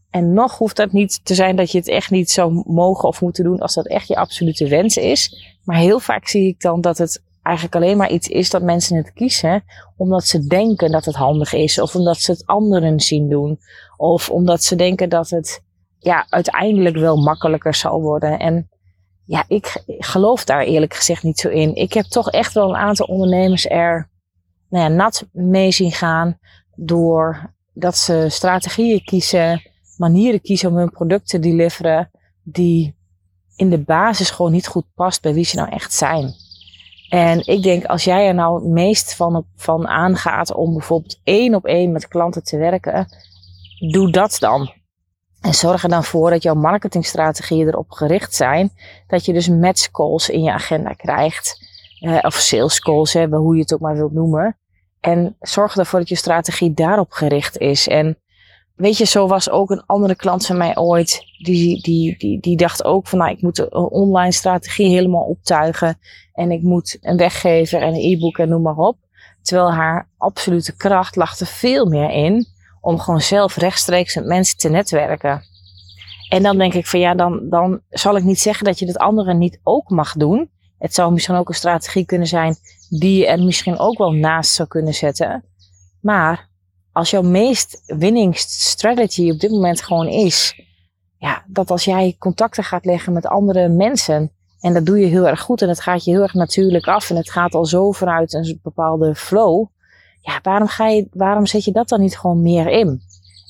En 0.10 0.34
nog 0.34 0.58
hoeft 0.58 0.76
dat 0.76 0.92
niet 0.92 1.26
te 1.26 1.36
zijn 1.36 1.56
dat 1.56 1.72
je 1.72 1.78
het 1.78 1.88
echt 1.88 2.12
niet 2.12 2.32
zou 2.32 2.64
mogen 2.66 3.08
of 3.08 3.22
moeten 3.22 3.44
doen 3.44 3.60
als 3.60 3.74
dat 3.74 3.88
echt 3.88 4.08
je 4.08 4.16
absolute 4.16 4.68
wens 4.68 4.98
is. 4.98 5.46
Maar 5.64 5.78
heel 5.78 6.00
vaak 6.00 6.28
zie 6.28 6.48
ik 6.48 6.62
dan 6.62 6.82
dat 6.82 6.98
het 6.98 7.24
eigenlijk 7.42 7.76
alleen 7.76 7.98
maar 7.98 8.12
iets 8.12 8.28
is 8.28 8.50
dat 8.50 8.62
mensen 8.62 8.98
het 8.98 9.14
kiezen 9.14 9.64
omdat 9.98 10.24
ze 10.24 10.48
denken 10.48 10.92
dat 10.92 11.06
het 11.06 11.16
handig 11.16 11.54
is. 11.54 11.80
Of 11.80 11.96
omdat 11.96 12.18
ze 12.18 12.32
het 12.32 12.46
anderen 12.46 13.00
zien 13.00 13.30
doen. 13.30 13.60
Of 13.98 14.30
omdat 14.30 14.64
ze 14.64 14.76
denken 14.76 15.10
dat 15.10 15.30
het 15.30 15.64
ja, 16.00 16.26
uiteindelijk 16.30 16.96
wel 16.96 17.18
makkelijker 17.18 17.74
zal 17.74 18.02
worden. 18.02 18.40
En 18.40 18.70
ja, 19.26 19.44
ik 19.48 19.84
geloof 19.86 20.46
daar 20.46 20.64
eerlijk 20.64 20.94
gezegd 20.94 21.24
niet 21.24 21.40
zo 21.40 21.50
in. 21.50 21.76
Ik 21.76 21.94
heb 21.94 22.06
toch 22.06 22.32
echt 22.32 22.54
wel 22.54 22.70
een 22.70 22.76
aantal 22.76 23.06
ondernemers 23.06 23.66
er 23.66 24.10
nou 24.70 24.84
ja, 24.84 24.96
nat 24.96 25.28
mee 25.32 25.72
zien 25.72 25.92
gaan. 25.92 26.40
Door 26.76 27.54
dat 27.74 27.98
ze 27.98 28.26
strategieën 28.30 29.04
kiezen, 29.04 29.62
manieren 29.98 30.42
kiezen 30.42 30.70
om 30.70 30.78
hun 30.78 30.92
product 30.92 31.28
te 31.30 31.40
deliveren. 31.40 32.12
Die 32.44 32.96
in 33.56 33.70
de 33.70 33.80
basis 33.80 34.30
gewoon 34.30 34.52
niet 34.52 34.68
goed 34.68 34.86
past 34.96 35.22
bij 35.22 35.34
wie 35.34 35.46
ze 35.46 35.56
nou 35.56 35.70
echt 35.70 35.94
zijn. 35.94 36.34
En 37.12 37.48
ik 37.48 37.64
denk, 37.64 37.86
als 37.86 38.04
jij 38.04 38.28
er 38.28 38.34
nou 38.34 38.56
het 38.56 38.72
meest 38.72 39.16
van, 39.16 39.46
van 39.56 39.88
aangaat 39.88 40.54
om 40.54 40.74
bijvoorbeeld 40.74 41.20
één 41.24 41.56
op 41.56 41.66
één 41.66 41.92
met 41.92 42.08
klanten 42.08 42.44
te 42.44 42.58
werken, 42.58 43.08
doe 43.92 44.12
dat 44.12 44.38
dan. 44.40 44.74
En 45.42 45.54
zorg 45.54 45.84
er 45.84 45.90
dan 45.90 46.04
voor 46.04 46.30
dat 46.30 46.44
jouw 46.44 46.54
marketingstrategieën 46.54 47.68
erop 47.68 47.92
gericht 47.92 48.36
zijn. 48.36 48.72
Dat 49.08 49.26
je 49.26 49.34
dus 49.34 49.48
match 49.48 49.92
calls 49.92 50.30
in 50.30 50.44
je 50.44 50.52
agenda 50.52 50.94
krijgt. 50.94 51.68
Eh, 52.00 52.18
of 52.22 52.34
sales 52.34 52.80
calls, 52.80 53.14
hè, 53.14 53.28
hoe 53.28 53.56
je 53.56 53.62
het 53.62 53.74
ook 53.74 53.80
maar 53.80 53.96
wilt 53.96 54.14
noemen. 54.14 54.58
En 55.00 55.36
zorg 55.40 55.76
ervoor 55.76 56.00
dat 56.00 56.10
je 56.10 56.16
strategie 56.16 56.74
daarop 56.74 57.12
gericht 57.12 57.58
is. 57.58 57.88
En 57.88 58.18
weet 58.82 58.98
je, 58.98 59.06
zo 59.06 59.28
was 59.28 59.50
ook 59.50 59.70
een 59.70 59.86
andere 59.86 60.16
klant 60.16 60.46
van 60.46 60.58
mij 60.58 60.78
ooit. 60.78 61.24
Die, 61.38 61.82
die, 61.82 62.18
die, 62.18 62.40
die 62.40 62.58
dacht 62.58 62.84
ook 62.84 63.08
van, 63.08 63.20
nou, 63.20 63.32
ik 63.32 63.42
moet 63.42 63.58
een 63.60 63.74
online 63.74 64.32
strategie 64.32 64.90
helemaal 64.90 65.24
optuigen. 65.24 66.00
En 66.34 66.52
ik 66.52 66.62
moet 66.62 66.98
een 67.02 67.18
weggever 67.18 67.82
en 67.82 67.94
een 67.94 68.12
e-book 68.12 68.38
en 68.38 68.50
noem 68.50 68.62
maar 68.62 68.78
op. 68.78 68.98
Terwijl 69.42 69.72
haar 69.72 70.10
absolute 70.18 70.76
kracht 70.76 71.16
lag 71.16 71.40
er 71.40 71.46
veel 71.46 71.86
meer 71.86 72.10
in 72.10 72.46
om 72.82 73.00
gewoon 73.00 73.22
zelf 73.22 73.56
rechtstreeks 73.56 74.16
met 74.16 74.26
mensen 74.26 74.58
te 74.58 74.70
netwerken. 74.70 75.42
En 76.30 76.44
dan 76.44 76.58
denk 76.58 76.74
ik 76.74 76.88
van 76.88 77.00
ja, 77.00 77.16
dan, 77.16 77.50
dan 77.50 77.82
zal 77.90 78.18
ik 78.18 78.24
niet 78.24 78.40
zeggen 78.40 78.66
dat 78.66 78.80
je 78.80 78.86
het 78.86 78.98
andere 78.98 79.34
niet 79.34 79.60
ook 79.64 79.90
mag 79.90 80.14
doen. 80.14 80.50
Het 80.78 80.94
zou 80.94 81.12
misschien 81.14 81.36
ook 81.36 81.50
een 81.50 81.56
strategie 81.56 82.06
kunnen 82.06 82.28
zijn 82.28 82.56
die 82.90 83.18
je 83.18 83.28
er 83.28 83.44
misschien 83.44 83.80
ook 83.80 83.98
wel 83.98 84.12
naast 84.12 84.54
zou 84.54 84.68
kunnen 84.68 84.94
zetten. 84.94 85.44
Maar 86.02 86.50
als 86.92 87.10
jouw 87.10 87.22
meest 87.22 87.84
winning 87.86 88.38
strategy 88.38 89.32
op 89.32 89.40
dit 89.40 89.52
moment 89.52 89.82
gewoon 89.82 90.08
is, 90.08 90.62
ja, 91.18 91.44
dat 91.48 91.72
als 91.72 91.86
jij 91.86 92.16
contacten 92.20 92.64
gaat 92.64 92.86
leggen 92.86 93.14
met 93.14 93.26
andere 93.26 93.68
mensen, 93.68 94.32
en 94.60 94.74
dat 94.74 94.86
doe 94.86 95.00
je 95.00 95.06
heel 95.06 95.28
erg 95.28 95.42
goed 95.42 95.62
en 95.62 95.70
het 95.70 95.82
gaat 95.82 96.04
je 96.04 96.12
heel 96.12 96.22
erg 96.22 96.34
natuurlijk 96.34 96.88
af 96.88 97.10
en 97.10 97.16
het 97.16 97.32
gaat 97.32 97.54
al 97.54 97.66
zo 97.66 97.92
vanuit 97.92 98.34
een 98.34 98.60
bepaalde 98.64 99.16
flow, 99.16 99.68
ja, 100.22 100.40
waarom, 100.44 100.68
ga 100.68 100.88
je, 100.88 101.08
waarom 101.12 101.46
zet 101.46 101.64
je 101.64 101.72
dat 101.72 101.90
dan 101.90 102.02
niet 102.02 102.18
gewoon 102.18 102.42
meer 102.42 102.70
in? 102.70 103.02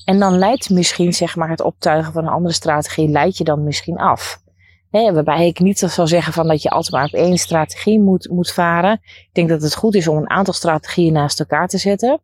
En 0.05 0.19
dan 0.19 0.37
leidt 0.37 0.69
misschien 0.69 1.13
zeg 1.13 1.35
maar, 1.35 1.49
het 1.49 1.61
optuigen 1.61 2.13
van 2.13 2.23
een 2.23 2.33
andere 2.33 2.53
strategie, 2.53 3.09
leidt 3.09 3.37
je 3.37 3.43
dan 3.43 3.63
misschien 3.63 3.97
af. 3.97 4.41
He, 4.89 5.13
waarbij 5.13 5.47
ik 5.47 5.59
niet 5.59 5.79
zou 5.79 6.07
zeggen 6.07 6.33
van 6.33 6.47
dat 6.47 6.61
je 6.61 6.69
altijd 6.69 6.93
maar 6.93 7.05
op 7.05 7.13
één 7.13 7.37
strategie 7.37 7.99
moet, 7.99 8.29
moet 8.29 8.51
varen. 8.51 8.93
Ik 9.03 9.29
denk 9.31 9.49
dat 9.49 9.61
het 9.61 9.75
goed 9.75 9.95
is 9.95 10.07
om 10.07 10.17
een 10.17 10.29
aantal 10.29 10.53
strategieën 10.53 11.13
naast 11.13 11.39
elkaar 11.39 11.67
te 11.67 11.77
zetten. 11.77 12.21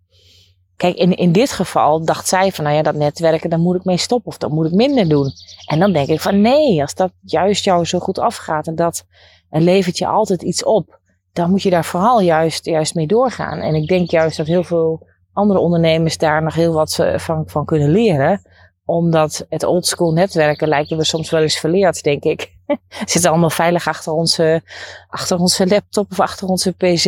Kijk, 0.78 0.96
in, 0.96 1.16
in 1.16 1.32
dit 1.32 1.52
geval 1.52 2.06
dacht 2.06 2.28
zij 2.28 2.52
van, 2.52 2.64
nou 2.64 2.76
ja, 2.76 2.82
dat 2.82 2.96
netwerken, 2.96 3.50
daar 3.50 3.60
moet 3.60 3.76
ik 3.76 3.84
mee 3.84 3.98
stoppen 3.98 4.32
of 4.32 4.38
dat 4.38 4.52
moet 4.52 4.66
ik 4.66 4.74
minder 4.74 5.10
doen. 5.10 5.32
En 5.66 5.80
dan 5.80 5.94
denk 5.94 6.08
ik 6.08 6.20
van, 6.20 6.42
nee, 6.42 6.82
als 6.82 6.94
dat 6.94 7.12
juist 7.22 7.64
jou 7.64 7.86
zo 7.86 8.00
goed 8.00 8.20
afgaat 8.20 8.68
en 8.68 8.76
dat 8.76 9.06
levert 9.50 9.98
je 9.98 10.08
altijd 10.08 10.42
iets 10.42 10.64
op, 10.64 11.00
dan 11.34 11.50
moet 11.50 11.62
je 11.62 11.70
daar 11.70 11.86
vooral 11.86 12.22
juist, 12.22 12.66
juist 12.66 12.96
mee 12.96 13.08
doorgaan. 13.08 13.60
En 13.60 13.76
ik 13.76 13.88
denk 13.88 14.10
juist 14.10 14.38
dat 14.38 14.48
heel 14.48 14.64
veel 14.64 15.08
andere 15.34 15.60
ondernemers 15.60 16.18
daar 16.18 16.44
nog 16.44 16.54
heel 16.54 16.74
wat 16.74 17.00
eh, 17.00 17.18
van, 17.18 17.44
van 17.48 17.66
kunnen 17.66 17.90
leren. 17.90 18.42
Omdat 18.86 19.46
het 19.50 19.64
oldschool 19.64 20.12
netwerken 20.12 20.68
lijken 20.68 20.98
we 20.98 21.04
soms 21.04 21.30
wel 21.30 21.42
eens 21.42 21.60
verleerd, 21.60 22.04
denk 22.04 22.24
ik. 22.24 22.56
zitten 23.06 23.30
allemaal 23.30 23.50
veilig 23.50 23.88
achter 23.88 24.12
onze, 24.14 24.62
achter 25.10 25.40
onze 25.40 25.68
laptop 25.68 26.12
of 26.12 26.20
achter 26.20 26.48
onze 26.48 26.72
pc, 26.72 27.06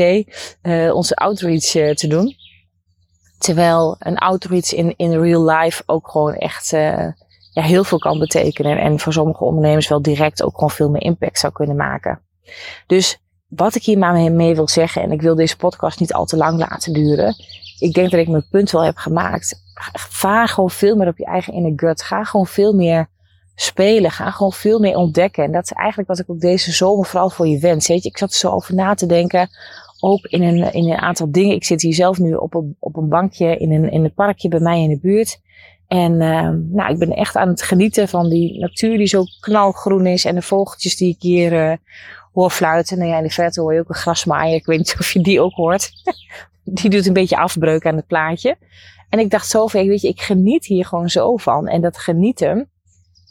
uh, 0.61 0.95
onze 0.95 1.15
outreach 1.15 1.75
uh, 1.75 1.93
te 1.93 2.07
doen. 2.07 2.35
Terwijl 3.39 3.95
een 3.99 4.17
outreach 4.17 4.73
in, 4.73 4.93
in 4.97 5.21
real 5.21 5.45
life 5.45 5.83
ook 5.85 6.09
gewoon 6.09 6.33
echt 6.33 6.73
uh, 6.73 7.07
ja, 7.51 7.61
heel 7.61 7.83
veel 7.83 7.97
kan 7.97 8.19
betekenen. 8.19 8.79
En 8.79 8.99
voor 8.99 9.13
sommige 9.13 9.43
ondernemers 9.43 9.87
wel 9.87 10.01
direct 10.01 10.43
ook 10.43 10.53
gewoon 10.53 10.71
veel 10.71 10.89
meer 10.89 11.01
impact 11.01 11.39
zou 11.39 11.53
kunnen 11.53 11.75
maken. 11.75 12.21
Dus 12.87 13.19
wat 13.47 13.75
ik 13.75 13.83
hier 13.83 13.97
maar 13.97 14.31
mee 14.31 14.55
wil 14.55 14.67
zeggen, 14.67 15.01
en 15.01 15.11
ik 15.11 15.21
wil 15.21 15.35
deze 15.35 15.57
podcast 15.57 15.99
niet 15.99 16.13
al 16.13 16.25
te 16.25 16.37
lang 16.37 16.59
laten 16.59 16.93
duren. 16.93 17.35
Ik 17.79 17.93
denk 17.93 18.11
dat 18.11 18.19
ik 18.19 18.27
mijn 18.27 18.47
punt 18.49 18.71
wel 18.71 18.83
heb 18.83 18.97
gemaakt. 18.97 19.61
Vaar 19.93 20.47
gewoon 20.47 20.69
veel 20.69 20.95
meer 20.95 21.07
op 21.07 21.17
je 21.17 21.25
eigen 21.25 21.53
inner 21.53 21.73
gut. 21.75 22.01
Ga 22.01 22.23
gewoon 22.23 22.47
veel 22.47 22.73
meer 22.73 23.07
spelen. 23.55 24.11
Ga 24.11 24.31
gewoon 24.31 24.51
veel 24.51 24.79
meer 24.79 24.95
ontdekken. 24.95 25.43
En 25.43 25.51
dat 25.51 25.63
is 25.63 25.71
eigenlijk 25.71 26.09
wat 26.09 26.19
ik 26.19 26.29
ook 26.29 26.39
deze 26.39 26.71
zomer 26.71 27.05
vooral 27.05 27.29
voor 27.29 27.47
je 27.47 27.59
wens. 27.59 27.87
Weet 27.87 28.03
je, 28.03 28.09
ik 28.09 28.17
zat 28.17 28.29
er 28.29 28.37
zo 28.37 28.49
over 28.49 28.75
na 28.75 28.93
te 28.93 29.05
denken. 29.05 29.49
Ook 29.99 30.25
in 30.25 30.43
een, 30.43 30.73
in 30.73 30.91
een 30.91 30.97
aantal 30.97 31.31
dingen. 31.31 31.55
Ik 31.55 31.63
zit 31.63 31.81
hier 31.81 31.93
zelf 31.93 32.17
nu 32.17 32.33
op 32.33 32.53
een, 32.53 32.75
op 32.79 32.95
een 32.95 33.09
bankje 33.09 33.57
in 33.57 33.71
een, 33.71 33.91
in 33.91 34.03
een 34.03 34.13
parkje 34.13 34.49
bij 34.49 34.59
mij 34.59 34.81
in 34.81 34.89
de 34.89 34.99
buurt. 35.01 35.41
En 35.87 36.11
uh, 36.13 36.49
nou, 36.71 36.91
ik 36.91 36.99
ben 36.99 37.11
echt 37.11 37.35
aan 37.35 37.47
het 37.47 37.61
genieten 37.61 38.07
van 38.07 38.29
die 38.29 38.59
natuur 38.59 38.97
die 38.97 39.07
zo 39.07 39.23
knalgroen 39.39 40.05
is. 40.05 40.25
En 40.25 40.35
de 40.35 40.41
vogeltjes 40.41 40.95
die 40.95 41.13
ik 41.13 41.21
hier 41.21 41.53
uh, 41.53 41.73
hoor 42.33 42.49
fluiten. 42.49 42.97
Nou 42.97 43.09
ja, 43.09 43.17
in 43.17 43.23
de 43.23 43.29
verte 43.29 43.61
hoor 43.61 43.73
je 43.73 43.79
ook 43.79 43.89
een 43.89 43.95
grasmaaier. 43.95 44.55
Ik 44.55 44.65
weet 44.65 44.77
niet 44.77 44.95
of 44.99 45.11
je 45.11 45.21
die 45.21 45.41
ook 45.41 45.53
hoort. 45.53 45.91
die 46.63 46.89
doet 46.89 47.05
een 47.07 47.13
beetje 47.13 47.37
afbreuk 47.37 47.85
aan 47.85 47.95
het 47.95 48.07
plaatje. 48.07 48.57
En 49.09 49.19
ik 49.19 49.29
dacht 49.29 49.49
zo 49.49 49.67
weet 49.71 50.01
je, 50.01 50.07
ik 50.07 50.21
geniet 50.21 50.65
hier 50.65 50.85
gewoon 50.85 51.09
zo 51.09 51.37
van. 51.37 51.67
En 51.67 51.81
dat 51.81 51.97
genieten, 51.97 52.69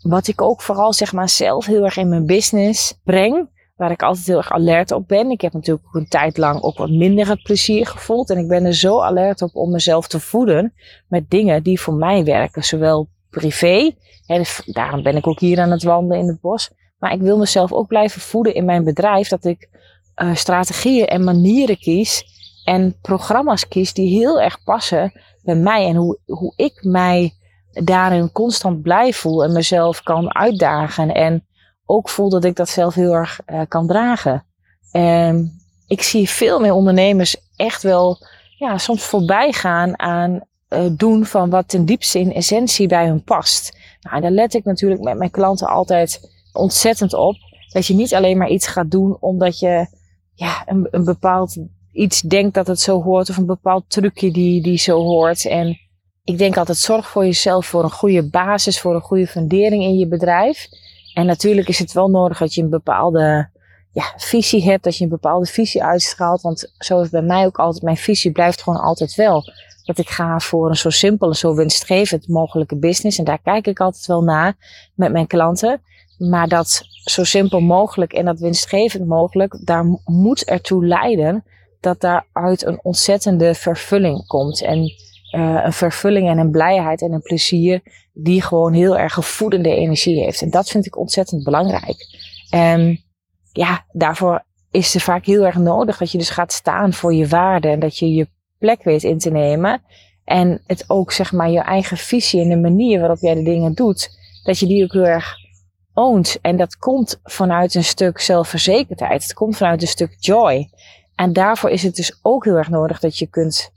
wat 0.03 0.29
ik 0.29 0.43
ook 0.43 0.63
vooral 0.63 0.93
zeg 0.93 1.13
maar 1.13 1.29
zelf 1.29 1.67
heel 1.67 1.85
erg 1.85 1.97
in 1.97 2.09
mijn 2.09 2.27
business 2.27 2.99
breng. 3.05 3.49
Waar 3.79 3.91
ik 3.91 4.03
altijd 4.03 4.27
heel 4.27 4.37
erg 4.37 4.53
alert 4.53 4.93
op 4.93 5.09
ben. 5.09 5.31
Ik 5.31 5.41
heb 5.41 5.53
natuurlijk 5.53 5.87
ook 5.87 5.95
een 5.95 6.09
tijd 6.09 6.37
lang 6.37 6.63
ook 6.63 6.79
wat 6.79 6.91
minder 6.91 7.29
het 7.29 7.43
plezier 7.43 7.87
gevoeld. 7.87 8.31
En 8.31 8.39
ik 8.39 8.49
ben 8.49 8.65
er 8.65 8.75
zo 8.75 9.01
alert 9.01 9.43
op 9.43 9.57
om 9.57 9.71
mezelf 9.71 10.09
te 10.09 10.21
voeden 10.21 10.75
met 11.09 11.31
dingen 11.31 11.63
die 11.63 11.81
voor 11.81 11.95
mij 11.95 12.25
werken. 12.25 12.65
Zowel 12.65 13.09
privé, 13.31 13.95
hè, 14.27 14.37
dus 14.37 14.63
daarom 14.65 15.03
ben 15.03 15.17
ik 15.17 15.27
ook 15.27 15.41
hier 15.41 15.61
aan 15.61 15.71
het 15.71 15.83
wandelen 15.83 16.19
in 16.19 16.29
het 16.29 16.41
bos. 16.41 16.71
Maar 16.99 17.13
ik 17.13 17.21
wil 17.21 17.39
mezelf 17.39 17.73
ook 17.73 17.87
blijven 17.87 18.21
voeden 18.21 18.55
in 18.55 18.65
mijn 18.65 18.85
bedrijf. 18.85 19.29
Dat 19.29 19.45
ik 19.45 19.69
uh, 20.17 20.35
strategieën 20.35 21.07
en 21.07 21.25
manieren 21.25 21.79
kies 21.79 22.25
en 22.65 22.97
programma's 23.01 23.69
kies 23.69 23.93
die 23.93 24.19
heel 24.19 24.41
erg 24.41 24.63
passen 24.65 25.13
bij 25.43 25.57
mij. 25.57 25.87
En 25.87 25.97
hoe, 25.97 26.19
hoe 26.27 26.53
ik 26.57 26.85
mij 26.85 27.33
daarin 27.71 28.33
constant 28.33 28.83
blij 28.83 29.13
voel 29.13 29.45
en 29.45 29.53
mezelf 29.53 30.03
kan 30.03 30.35
uitdagen. 30.35 31.15
En 31.15 31.47
ook 31.90 32.09
voel 32.09 32.28
dat 32.28 32.45
ik 32.45 32.57
dat 32.57 32.68
zelf 32.68 32.95
heel 32.95 33.12
erg 33.12 33.40
uh, 33.47 33.61
kan 33.68 33.87
dragen. 33.87 34.45
En 34.92 35.61
ik 35.87 36.02
zie 36.02 36.28
veel 36.28 36.61
meer 36.61 36.73
ondernemers 36.73 37.37
echt 37.57 37.83
wel 37.83 38.18
ja, 38.57 38.78
soms 38.78 39.02
voorbij 39.02 39.52
gaan 39.52 39.99
aan 39.99 40.40
uh, 40.68 40.87
doen 40.92 41.26
van 41.26 41.50
wat 41.50 41.68
ten 41.68 41.85
diepste 41.85 42.18
in 42.18 42.33
essentie 42.33 42.88
bij 42.88 43.07
hun 43.07 43.23
past. 43.23 43.76
Nou, 44.00 44.21
daar 44.21 44.30
let 44.30 44.54
ik 44.54 44.64
natuurlijk 44.64 45.02
met 45.02 45.18
mijn 45.18 45.30
klanten 45.30 45.66
altijd 45.66 46.21
ontzettend 46.52 47.14
op. 47.14 47.37
Dat 47.73 47.87
je 47.87 47.95
niet 47.95 48.14
alleen 48.14 48.38
maar 48.38 48.49
iets 48.49 48.66
gaat 48.66 48.90
doen 48.90 49.16
omdat 49.21 49.59
je 49.59 49.87
ja, 50.35 50.62
een, 50.66 50.88
een 50.90 51.04
bepaald 51.04 51.57
iets 51.92 52.21
denkt 52.21 52.54
dat 52.54 52.66
het 52.66 52.80
zo 52.80 53.02
hoort. 53.02 53.30
Of 53.30 53.37
een 53.37 53.47
bepaald 53.47 53.85
trucje 53.88 54.30
die, 54.30 54.62
die 54.62 54.78
zo 54.78 55.02
hoort. 55.02 55.47
En 55.47 55.78
ik 56.25 56.38
denk 56.38 56.57
altijd 56.57 56.78
zorg 56.78 57.09
voor 57.09 57.25
jezelf 57.25 57.66
voor 57.66 57.85
een 57.85 57.90
goede 57.90 58.28
basis, 58.28 58.80
voor 58.80 58.95
een 58.95 59.00
goede 59.00 59.26
fundering 59.26 59.83
in 59.83 59.99
je 59.99 60.09
bedrijf. 60.09 60.68
En 61.15 61.27
natuurlijk 61.27 61.69
is 61.69 61.79
het 61.79 61.93
wel 61.93 62.09
nodig 62.09 62.38
dat 62.38 62.55
je 62.55 62.62
een 62.62 62.71
bepaalde 62.71 63.49
ja, 63.93 64.12
visie 64.17 64.65
hebt, 64.65 64.85
dat 64.85 64.97
je 64.97 65.05
een 65.05 65.11
bepaalde 65.11 65.47
visie 65.47 65.85
uitstraalt. 65.85 66.41
Want 66.41 66.73
zo 66.79 67.00
is 67.00 67.09
bij 67.09 67.23
mij 67.23 67.47
ook 67.47 67.59
altijd, 67.59 67.85
mijn 67.85 67.97
visie 67.97 68.33
blijft 68.33 68.62
gewoon 68.62 68.81
altijd 68.81 69.15
wel. 69.15 69.45
Dat 69.85 69.99
ik 69.99 70.09
ga 70.09 70.38
voor 70.38 70.69
een 70.69 70.77
zo 70.77 70.91
simpel 70.91 71.29
en 71.29 71.37
zo 71.37 71.55
winstgevend 71.55 72.29
mogelijke 72.29 72.77
business. 72.77 73.19
En 73.19 73.25
daar 73.25 73.43
kijk 73.43 73.67
ik 73.67 73.81
altijd 73.81 74.07
wel 74.07 74.23
naar 74.23 74.57
met 74.95 75.12
mijn 75.12 75.27
klanten. 75.27 75.81
Maar 76.19 76.49
dat 76.49 76.83
zo 77.05 77.25
simpel 77.25 77.61
mogelijk 77.61 78.12
en 78.12 78.25
dat 78.25 78.38
winstgevend 78.38 79.07
mogelijk, 79.07 79.59
daar 79.65 79.85
moet 80.05 80.45
ertoe 80.45 80.87
leiden 80.87 81.45
dat 81.81 82.00
daaruit 82.00 82.65
een 82.65 82.81
ontzettende 82.83 83.55
vervulling 83.55 84.27
komt. 84.27 84.62
En 84.62 84.93
uh, 85.37 85.61
een 85.65 85.73
vervulling 85.73 86.29
en 86.29 86.39
een 86.39 86.51
blijheid 86.51 87.03
en 87.03 87.13
een 87.13 87.23
plezier 87.23 87.83
die 88.13 88.43
gewoon 88.43 88.73
heel 88.73 88.99
erg 88.99 89.13
gevoedende 89.13 89.75
energie 89.75 90.23
heeft. 90.23 90.43
En 90.43 90.51
dat 90.51 90.69
vind 90.69 90.87
ik 90.87 90.99
ontzettend 90.99 91.45
belangrijk. 91.45 91.97
En 92.51 93.05
ja, 93.53 93.85
daarvoor 93.93 94.45
is 94.71 94.95
het 94.95 95.03
vaak 95.03 95.27
heel 95.27 95.47
erg 95.47 95.57
nodig 95.57 95.99
dat 95.99 96.13
je 96.13 96.19
dus 96.19 96.31
gaat 96.31 96.53
staan 96.53 96.93
voor 96.93 97.15
je 97.15 97.29
waarden 97.29 97.71
en 97.71 97.81
dat 97.81 97.99
je 97.99 98.15
je 98.15 98.29
plek 98.59 98.83
weet 98.83 99.03
in 99.03 99.19
te 99.19 99.31
nemen. 99.31 99.83
En 100.25 100.63
het 100.67 100.85
ook, 100.87 101.13
zeg 101.13 101.33
maar, 101.33 101.51
je 101.51 101.61
eigen 101.61 101.97
visie 101.97 102.41
en 102.41 102.49
de 102.49 102.57
manier 102.57 102.99
waarop 102.99 103.21
jij 103.21 103.35
de 103.35 103.43
dingen 103.43 103.75
doet, 103.75 104.09
dat 104.43 104.59
je 104.59 104.67
die 104.67 104.85
ook 104.85 104.93
heel 104.93 105.07
erg 105.07 105.35
oont. 105.95 106.39
En 106.43 106.57
dat 106.57 106.77
komt 106.77 107.21
vanuit 107.23 107.75
een 107.75 107.85
stuk 107.85 108.21
zelfverzekerdheid. 108.21 109.23
Het 109.23 109.35
komt 109.35 109.57
vanuit 109.57 109.83
een 109.83 109.89
stuk 109.89 110.17
joy. 110.19 110.71
En 111.15 111.33
daarvoor 111.33 111.71
is 111.71 111.83
het 111.83 111.97
dus 111.97 112.19
ook 112.23 112.45
heel 112.45 112.57
erg 112.57 112.69
nodig 112.69 113.01
dat 113.01 113.19
je 113.19 113.27
kunt, 113.27 113.73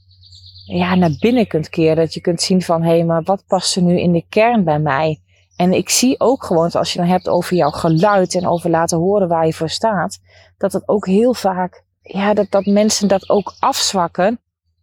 ja, 0.77 0.95
naar 0.95 1.15
binnen 1.19 1.47
kunt 1.47 1.69
keren. 1.69 1.95
Dat 1.95 2.13
je 2.13 2.21
kunt 2.21 2.41
zien 2.41 2.61
van, 2.61 2.83
hé, 2.83 3.03
maar 3.03 3.23
wat 3.23 3.43
past 3.47 3.75
er 3.75 3.81
nu 3.81 3.99
in 3.99 4.11
de 4.11 4.25
kern 4.29 4.63
bij 4.63 4.79
mij? 4.79 5.19
En 5.55 5.73
ik 5.73 5.89
zie 5.89 6.19
ook 6.19 6.43
gewoon, 6.43 6.71
als 6.71 6.93
je 6.93 6.99
dan 6.99 7.07
hebt 7.07 7.29
over 7.29 7.55
jouw 7.55 7.69
geluid 7.69 8.35
en 8.35 8.47
over 8.47 8.69
laten 8.69 8.97
horen 8.97 9.27
waar 9.27 9.45
je 9.45 9.53
voor 9.53 9.69
staat, 9.69 10.19
dat 10.57 10.73
het 10.73 10.87
ook 10.87 11.05
heel 11.05 11.33
vaak, 11.33 11.83
ja, 12.01 12.33
dat, 12.33 12.47
dat 12.49 12.65
mensen 12.65 13.07
dat 13.07 13.29
ook 13.29 13.55
afzwakken. 13.59 14.39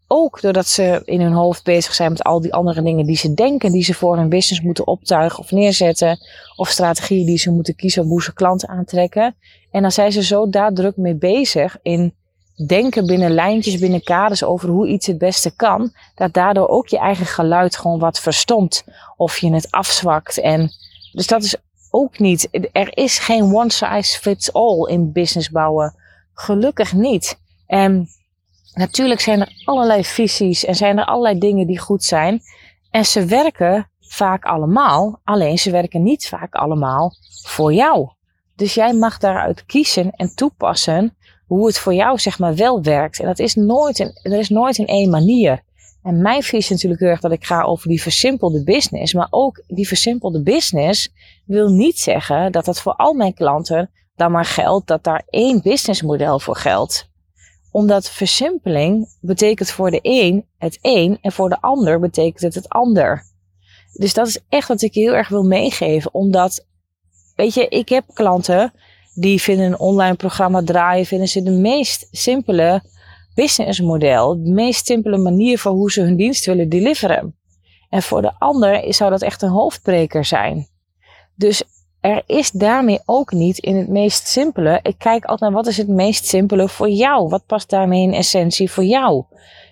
Ook 0.07 0.41
doordat 0.41 0.67
ze 0.67 1.03
in 1.05 1.21
hun 1.21 1.33
hoofd 1.33 1.65
bezig 1.65 1.95
zijn 1.95 2.11
met 2.11 2.23
al 2.23 2.41
die 2.41 2.55
andere 2.55 2.83
dingen 2.83 3.07
die 3.07 3.17
ze 3.17 3.35
denken, 3.35 3.73
die 3.73 3.85
ze 3.85 3.95
voor 3.95 4.17
hun 4.17 4.29
business 4.29 4.63
moeten 4.63 4.87
optuigen 4.87 5.39
of 5.39 5.51
neerzetten. 5.51 6.19
Of 6.57 6.69
strategieën 6.69 7.27
die 7.27 7.39
ze 7.39 7.51
moeten 7.51 7.75
kiezen 7.75 8.03
om 8.03 8.09
hoe 8.09 8.23
ze 8.23 8.33
klanten 8.35 8.69
aantrekken. 8.69 9.37
En 9.71 9.83
dan 9.83 9.93
zijn 9.93 10.13
ze 10.13 10.23
zo 10.23 10.49
daar 10.49 10.73
druk 10.73 10.97
mee 10.97 11.17
bezig 11.17 11.77
in 11.83 12.15
denken 12.67 13.07
binnen 13.07 13.31
lijntjes, 13.31 13.79
binnen 13.79 14.03
kaders 14.03 14.45
over 14.45 14.69
hoe 14.69 14.89
iets 14.89 15.07
het 15.07 15.19
beste 15.19 15.57
kan, 15.57 15.93
dat 16.15 16.33
daardoor 16.33 16.69
ook 16.69 16.89
je 16.89 16.99
eigen 16.99 17.27
geluid 17.27 17.77
gewoon 17.77 17.99
wat 17.99 18.21
verstomt 18.21 18.85
of 19.17 19.39
je 19.39 19.53
het 19.53 19.71
afzwakt. 19.71 20.41
En 20.41 20.71
dus 21.13 21.27
dat 21.27 21.43
is 21.43 21.57
ook 21.91 22.19
niet. 22.19 22.49
Er 22.73 22.97
is 22.97 23.19
geen 23.19 23.55
one 23.55 23.71
size 23.71 24.19
fits 24.19 24.53
all 24.53 24.89
in 24.89 25.13
business 25.13 25.51
bouwen. 25.51 25.95
Gelukkig 26.35 26.93
niet. 26.93 27.39
En 27.67 28.09
natuurlijk 28.75 29.21
zijn 29.21 29.41
er 29.41 29.63
allerlei 29.65 30.05
visies 30.05 30.65
en 30.65 30.75
zijn 30.75 30.99
er 30.99 31.05
allerlei 31.05 31.39
dingen 31.39 31.67
die 31.67 31.79
goed 31.79 32.05
zijn. 32.05 32.41
En 32.91 33.05
ze 33.05 33.25
werken 33.25 33.91
vaak 34.01 34.45
allemaal, 34.45 35.21
alleen 35.25 35.59
ze 35.59 35.71
werken 35.71 36.03
niet 36.03 36.29
vaak 36.29 36.55
allemaal 36.55 37.13
voor 37.43 37.73
jou. 37.73 38.11
Dus 38.57 38.75
jij 38.75 38.93
mag 38.95 39.19
daaruit 39.19 39.67
kiezen 39.67 40.11
en 40.11 40.35
toepassen 40.35 41.17
hoe 41.49 41.67
het 41.67 41.79
voor 41.79 41.95
jou 41.95 42.19
zeg 42.19 42.39
maar 42.39 42.55
wel 42.55 42.83
werkt. 42.83 43.21
En 43.21 43.27
dat 43.27 43.39
is 43.39 43.55
nooit 43.55 43.99
in, 43.99 44.19
er 44.23 44.39
is 44.39 44.49
nooit 44.49 44.79
in 44.79 44.87
één 44.87 45.11
manier. 45.11 45.63
En 46.03 46.23
mijn 46.23 46.43
visie 46.43 46.59
is 46.59 46.69
natuurlijk 46.69 47.01
heel 47.01 47.11
erg 47.11 47.21
dat 47.21 47.33
ik 47.33 47.45
ga 47.45 47.63
over 47.63 47.89
die 47.89 48.03
versimpelde 48.03 48.65
business. 48.65 49.13
Maar 49.13 49.27
ook 49.31 49.63
die 49.67 49.89
versimpelde 49.89 50.43
business 50.43 51.13
wil 51.45 51.69
niet 51.69 51.99
zeggen 51.99 52.53
dat 52.53 52.65
dat 52.65 52.81
voor 52.81 52.93
al 52.93 53.13
mijn 53.13 53.35
klanten 53.35 53.91
dan 54.17 54.31
maar 54.31 54.45
geldt 54.45 54.87
dat 54.87 55.05
daar 55.05 55.23
één 55.31 55.63
businessmodel 55.63 56.41
voor 56.41 56.57
geldt. 56.57 57.09
Omdat 57.71 58.11
versimpeling 58.11 59.17
betekent 59.21 59.71
voor 59.71 59.91
de 59.91 59.99
een 60.03 60.47
het 60.59 60.79
een 60.83 61.19
en 61.21 61.33
voor 61.33 61.49
de 61.49 61.61
ander 61.61 62.01
betekent 62.01 62.41
het 62.41 62.55
het 62.55 62.69
ander. 62.69 63.23
Dus 63.93 64.15
dat 64.15 64.27
is 64.27 64.41
echt 64.49 64.69
wat 64.69 64.83
ik 64.83 64.95
heel 64.95 65.15
erg 65.15 65.29
wil 65.29 65.43
meegeven. 65.43 66.15
Omdat, 66.15 66.67
weet 67.37 67.55
je, 67.55 67.69
ik 67.69 67.89
heb 67.89 68.05
klanten 68.15 68.73
die 69.21 69.43
vinden 69.43 69.67
een 69.67 69.79
online 69.79 70.15
programma 70.15 70.63
draaien, 70.63 71.07
vinden 71.07 71.29
ze 71.29 71.43
de 71.43 71.51
meest 71.51 72.09
simpele 72.11 72.83
businessmodel. 73.35 74.45
De 74.45 74.51
meest 74.51 74.87
simpele 74.87 75.19
manier 75.19 75.59
voor 75.59 75.73
hoe 75.73 75.91
ze 75.91 76.01
hun 76.01 76.17
dienst 76.17 76.47
willen 76.47 76.69
deliveren. 76.69 77.37
En 77.89 78.03
voor 78.03 78.23
de 78.23 78.33
ander 78.39 78.95
zou 78.95 79.11
dat 79.11 79.23
echt 79.23 79.43
een 79.43 79.49
hoofdbreker 79.49 80.25
zijn. 80.25 80.67
Dus 81.35 81.63
er 82.01 82.23
is 82.27 82.51
daarmee 82.51 83.01
ook 83.05 83.33
niet 83.33 83.59
in 83.59 83.77
het 83.77 83.89
meest 83.89 84.27
simpele. 84.27 84.81
Ik 84.83 84.95
kijk 84.99 85.25
altijd 85.25 85.51
naar 85.51 85.63
wat 85.63 85.71
is 85.71 85.77
het 85.77 85.89
meest 85.89 86.27
simpele 86.27 86.69
voor 86.69 86.89
jou? 86.89 87.29
Wat 87.29 87.47
past 87.47 87.71
daarmee 87.71 88.03
in 88.03 88.15
essentie 88.15 88.71
voor 88.71 88.85
jou? 88.85 89.25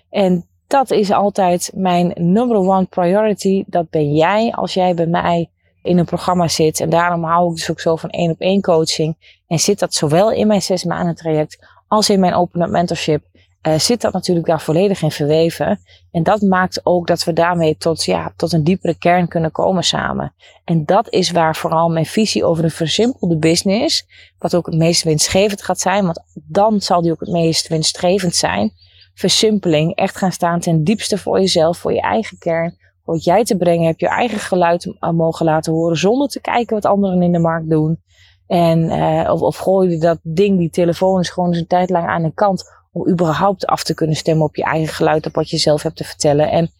En 0.09 0.45
dat 0.67 0.91
is 0.91 1.11
altijd 1.11 1.71
mijn 1.75 2.11
number 2.15 2.57
one 2.57 2.85
priority. 2.85 3.63
Dat 3.67 3.89
ben 3.89 4.13
jij 4.13 4.51
als 4.51 4.73
jij 4.73 4.93
bij 4.93 5.07
mij 5.07 5.49
in 5.87 5.97
een 5.97 6.05
programma 6.05 6.47
zit. 6.47 6.79
En 6.79 6.89
daarom 6.89 7.23
hou 7.23 7.49
ik 7.49 7.55
dus 7.55 7.71
ook 7.71 7.79
zo 7.79 7.95
van 7.95 8.09
één 8.09 8.31
op 8.31 8.39
één 8.39 8.61
coaching. 8.61 9.39
En 9.47 9.59
zit 9.59 9.79
dat 9.79 9.93
zowel 9.93 10.31
in 10.31 10.47
mijn 10.47 10.61
zes 10.61 10.83
maanden 10.83 11.15
traject 11.15 11.67
als 11.87 12.09
in 12.09 12.19
mijn 12.19 12.33
open 12.33 12.61
up 12.61 12.69
mentorship. 12.69 13.23
Uh, 13.67 13.79
zit 13.79 14.01
dat 14.01 14.13
natuurlijk 14.13 14.45
daar 14.45 14.61
volledig 14.61 15.01
in 15.01 15.11
verweven. 15.11 15.79
En 16.11 16.23
dat 16.23 16.41
maakt 16.41 16.79
ook 16.83 17.07
dat 17.07 17.23
we 17.23 17.33
daarmee 17.33 17.77
tot, 17.77 18.03
ja, 18.03 18.33
tot 18.35 18.53
een 18.53 18.63
diepere 18.63 18.97
kern 18.97 19.27
kunnen 19.27 19.51
komen 19.51 19.83
samen. 19.83 20.33
En 20.63 20.85
dat 20.85 21.09
is 21.09 21.31
waar 21.31 21.55
vooral 21.55 21.89
mijn 21.89 22.05
visie 22.05 22.45
over 22.45 22.63
een 22.63 22.71
versimpelde 22.71 23.37
business, 23.37 24.05
wat 24.37 24.55
ook 24.55 24.65
het 24.65 24.75
meest 24.75 25.03
winstgevend 25.03 25.63
gaat 25.63 25.79
zijn, 25.79 26.05
want 26.05 26.23
dan 26.33 26.81
zal 26.81 27.01
die 27.01 27.11
ook 27.11 27.19
het 27.19 27.29
meest 27.29 27.67
winstgevend 27.67 28.35
zijn. 28.35 28.71
Versimpeling, 29.13 29.95
echt 29.95 30.17
gaan 30.17 30.31
staan 30.31 30.59
ten 30.59 30.83
diepste 30.83 31.17
voor 31.17 31.39
jezelf, 31.39 31.77
voor 31.77 31.93
je 31.93 32.01
eigen 32.01 32.37
kern, 32.37 32.77
wat 33.07 33.23
jij 33.23 33.43
te 33.43 33.57
brengen 33.57 33.85
hebt, 33.85 33.99
je 33.99 34.07
eigen 34.07 34.39
geluid 34.39 34.93
mogen 34.99 35.45
laten 35.45 35.73
horen 35.73 35.97
zonder 35.97 36.27
te 36.27 36.41
kijken 36.41 36.75
wat 36.75 36.85
anderen 36.85 37.21
in 37.21 37.31
de 37.31 37.39
markt 37.39 37.69
doen. 37.69 38.01
En, 38.47 38.79
uh, 38.79 39.31
of, 39.31 39.41
of 39.41 39.57
gooi 39.57 39.89
je 39.89 39.97
dat 39.97 40.19
ding, 40.23 40.57
die 40.57 40.69
telefoon 40.69 41.19
is 41.19 41.29
gewoon 41.29 41.49
eens 41.49 41.59
een 41.59 41.67
tijd 41.67 41.89
lang 41.89 42.07
aan 42.07 42.23
de 42.23 42.33
kant 42.33 42.63
om 42.91 43.09
überhaupt 43.09 43.65
af 43.65 43.83
te 43.83 43.93
kunnen 43.93 44.15
stemmen 44.15 44.45
op 44.45 44.55
je 44.55 44.63
eigen 44.63 44.93
geluid, 44.93 45.25
op 45.25 45.35
wat 45.35 45.49
je 45.49 45.57
zelf 45.57 45.83
hebt 45.83 45.95
te 45.95 46.03
vertellen. 46.03 46.51
En 46.51 46.71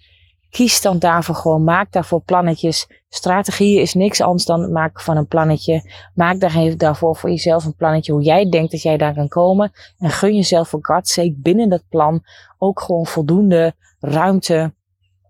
kies 0.50 0.82
dan 0.82 1.00
daarvoor 1.00 1.36
gewoon, 1.36 1.64
maak 1.64 1.92
daarvoor 1.92 2.22
plannetjes. 2.22 2.88
Strategieën 3.10 3.82
is 3.82 3.94
niks 3.94 4.22
anders 4.22 4.46
dan 4.46 4.62
het 4.62 4.72
maken 4.72 5.04
van 5.04 5.18
een 5.18 5.28
plannetje. 5.28 5.92
Maak 6.14 6.40
daar, 6.40 6.78
daarvoor 6.78 7.16
voor 7.16 7.30
jezelf 7.30 7.66
een 7.66 7.76
plannetje 7.76 8.12
hoe 8.12 8.24
jij 8.24 8.50
denkt 8.50 8.72
dat 8.72 8.82
jij 8.82 8.98
daar 8.98 9.14
kan 9.14 9.28
komen. 9.28 9.72
En 9.98 10.10
gun 10.10 10.36
jezelf 10.36 10.70
voor 10.70 10.80
God's 10.82 11.14
sake 11.14 11.36
binnen 11.38 11.70
dat 11.70 11.84
plan 11.90 12.24
ook 12.58 12.82
gewoon 12.82 13.06
voldoende 13.06 13.74
ruimte 14.00 14.74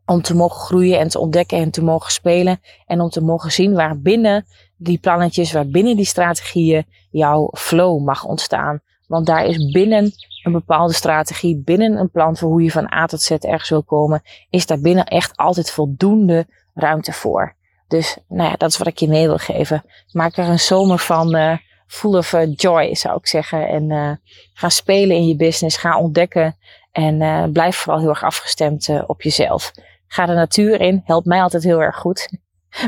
om 0.08 0.22
te 0.22 0.36
mogen 0.36 0.60
groeien 0.60 1.00
en 1.00 1.08
te 1.08 1.20
ontdekken 1.20 1.58
en 1.58 1.72
te 1.72 1.84
mogen 1.84 2.12
spelen. 2.12 2.62
En 2.86 3.02
om 3.02 3.10
te 3.10 3.22
mogen 3.22 3.52
zien 3.52 3.74
waar 3.74 4.00
binnen 4.00 4.46
die 4.78 4.98
plannetjes, 4.98 5.52
waar 5.52 5.67
binnen 5.67 5.96
die 5.96 6.06
strategieën 6.06 6.86
jouw 7.12 7.50
flow 7.52 8.04
mag 8.04 8.24
ontstaan. 8.24 8.82
Want 9.08 9.26
daar 9.26 9.46
is 9.46 9.72
binnen 9.72 10.12
een 10.43 10.52
bepaalde 10.52 10.93
strategie, 10.93 11.62
binnen 11.65 11.98
een 11.98 12.10
plan 12.10 12.38
voor 12.38 12.50
hoe 12.50 12.63
je 12.63 12.72
van 12.72 12.93
A 12.93 13.06
tot 13.06 13.22
Z 13.22 13.32
ergens 13.32 13.70
wil 13.70 13.84
komen, 13.84 14.22
is 14.50 14.65
daar 14.65 14.80
binnen 14.80 15.06
echt 15.06 15.38
altijd 15.38 15.72
voldoende 15.72 16.48
ruimte 16.74 17.13
voor. 17.13 17.56
Dus 17.88 18.17
nou 18.28 18.50
ja, 18.50 18.56
dat 18.56 18.70
is 18.70 18.78
wat 18.78 18.88
ik 18.88 18.98
je 18.98 19.08
mee 19.08 19.28
wil 19.28 19.38
geven. 19.38 19.84
Maak 20.12 20.38
er 20.38 20.48
een 20.48 20.60
zomer 20.60 20.98
van 20.98 21.36
uh, 21.36 21.58
full 21.88 22.17
of 22.17 22.34
uh, 22.34 22.54
joy, 22.56 22.96
zou 22.96 23.17
ik 23.17 23.28
zeggen. 23.28 23.67
En 23.67 23.89
uh, 23.89 24.12
ga 24.54 24.70
spelen 24.70 25.15
in 25.15 25.28
je 25.28 25.36
business, 25.36 25.78
ga 25.78 26.00
ontdekken 26.00 26.58
en 26.91 27.52
blijf 27.52 27.76
vooral 27.76 28.02
heel 28.02 28.10
erg 28.10 28.24
afgestemd 28.24 28.89
op 29.08 29.22
jezelf. 29.22 29.72
Ga 30.08 30.26
de 30.26 30.34
natuur 30.34 30.82
in. 30.82 31.02
Helpt 31.06 31.26
mij 31.26 31.41
altijd 31.41 31.63
heel 31.63 31.82
erg 31.82 31.96
goed. 31.96 32.30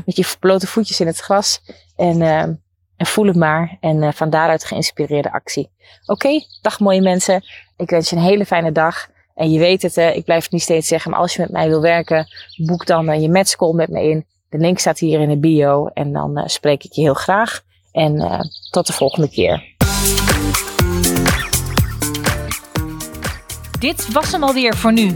Met 0.06 0.16
je 0.16 0.36
blote 0.40 0.68
voetjes 0.68 1.00
in 1.00 1.08
het 1.08 1.20
gras. 1.20 1.62
En, 1.96 2.22
uh, 2.22 2.42
en 2.42 3.06
voel 3.06 3.26
het 3.26 3.36
maar. 3.36 3.78
En 3.80 4.02
uh, 4.02 4.12
van 4.12 4.30
daaruit 4.30 4.64
geïnspireerde 4.64 5.32
actie. 5.32 5.72
Oké, 6.06 6.30
dag 6.62 6.80
mooie 6.80 7.02
mensen. 7.02 7.44
Ik 7.78 7.90
wens 7.90 8.10
je 8.10 8.16
een 8.16 8.22
hele 8.22 8.46
fijne 8.46 8.72
dag. 8.72 9.08
En 9.36 9.52
je 9.52 9.60
weet 9.60 9.82
het, 9.82 9.98
uh, 9.98 10.16
ik 10.16 10.26
blijf 10.26 10.44
het 10.44 10.52
niet 10.52 10.62
steeds 10.62 10.88
zeggen. 10.88 11.12
Maar 11.12 11.20
als 11.20 11.34
je 11.34 11.42
met 11.42 11.52
mij 11.52 11.68
wil 11.68 11.82
werken, 11.82 12.28
boek 12.66 12.86
dan 12.86 13.22
je 13.22 13.30
matchcall 13.30 13.74
met 13.74 13.90
me 13.90 14.04
in. 14.04 14.26
De 14.50 14.58
link 14.58 14.80
staat 14.80 15.00
hier 15.00 15.20
in 15.20 15.30
de 15.30 15.40
bio. 15.40 15.88
En 15.88 16.14
dan 16.14 16.44
spreek 16.46 16.84
ik 16.84 16.92
je 16.92 17.02
heel 17.02 17.14
graag. 17.14 17.62
En 17.92 18.42
tot 18.72 18.88
de 18.88 18.94
volgende 18.94 19.30
keer. 19.30 19.76
Dit 23.80 24.12
was 24.12 24.32
hem 24.32 24.44
alweer 24.44 24.76
voor 24.76 24.94
nu. 24.94 25.16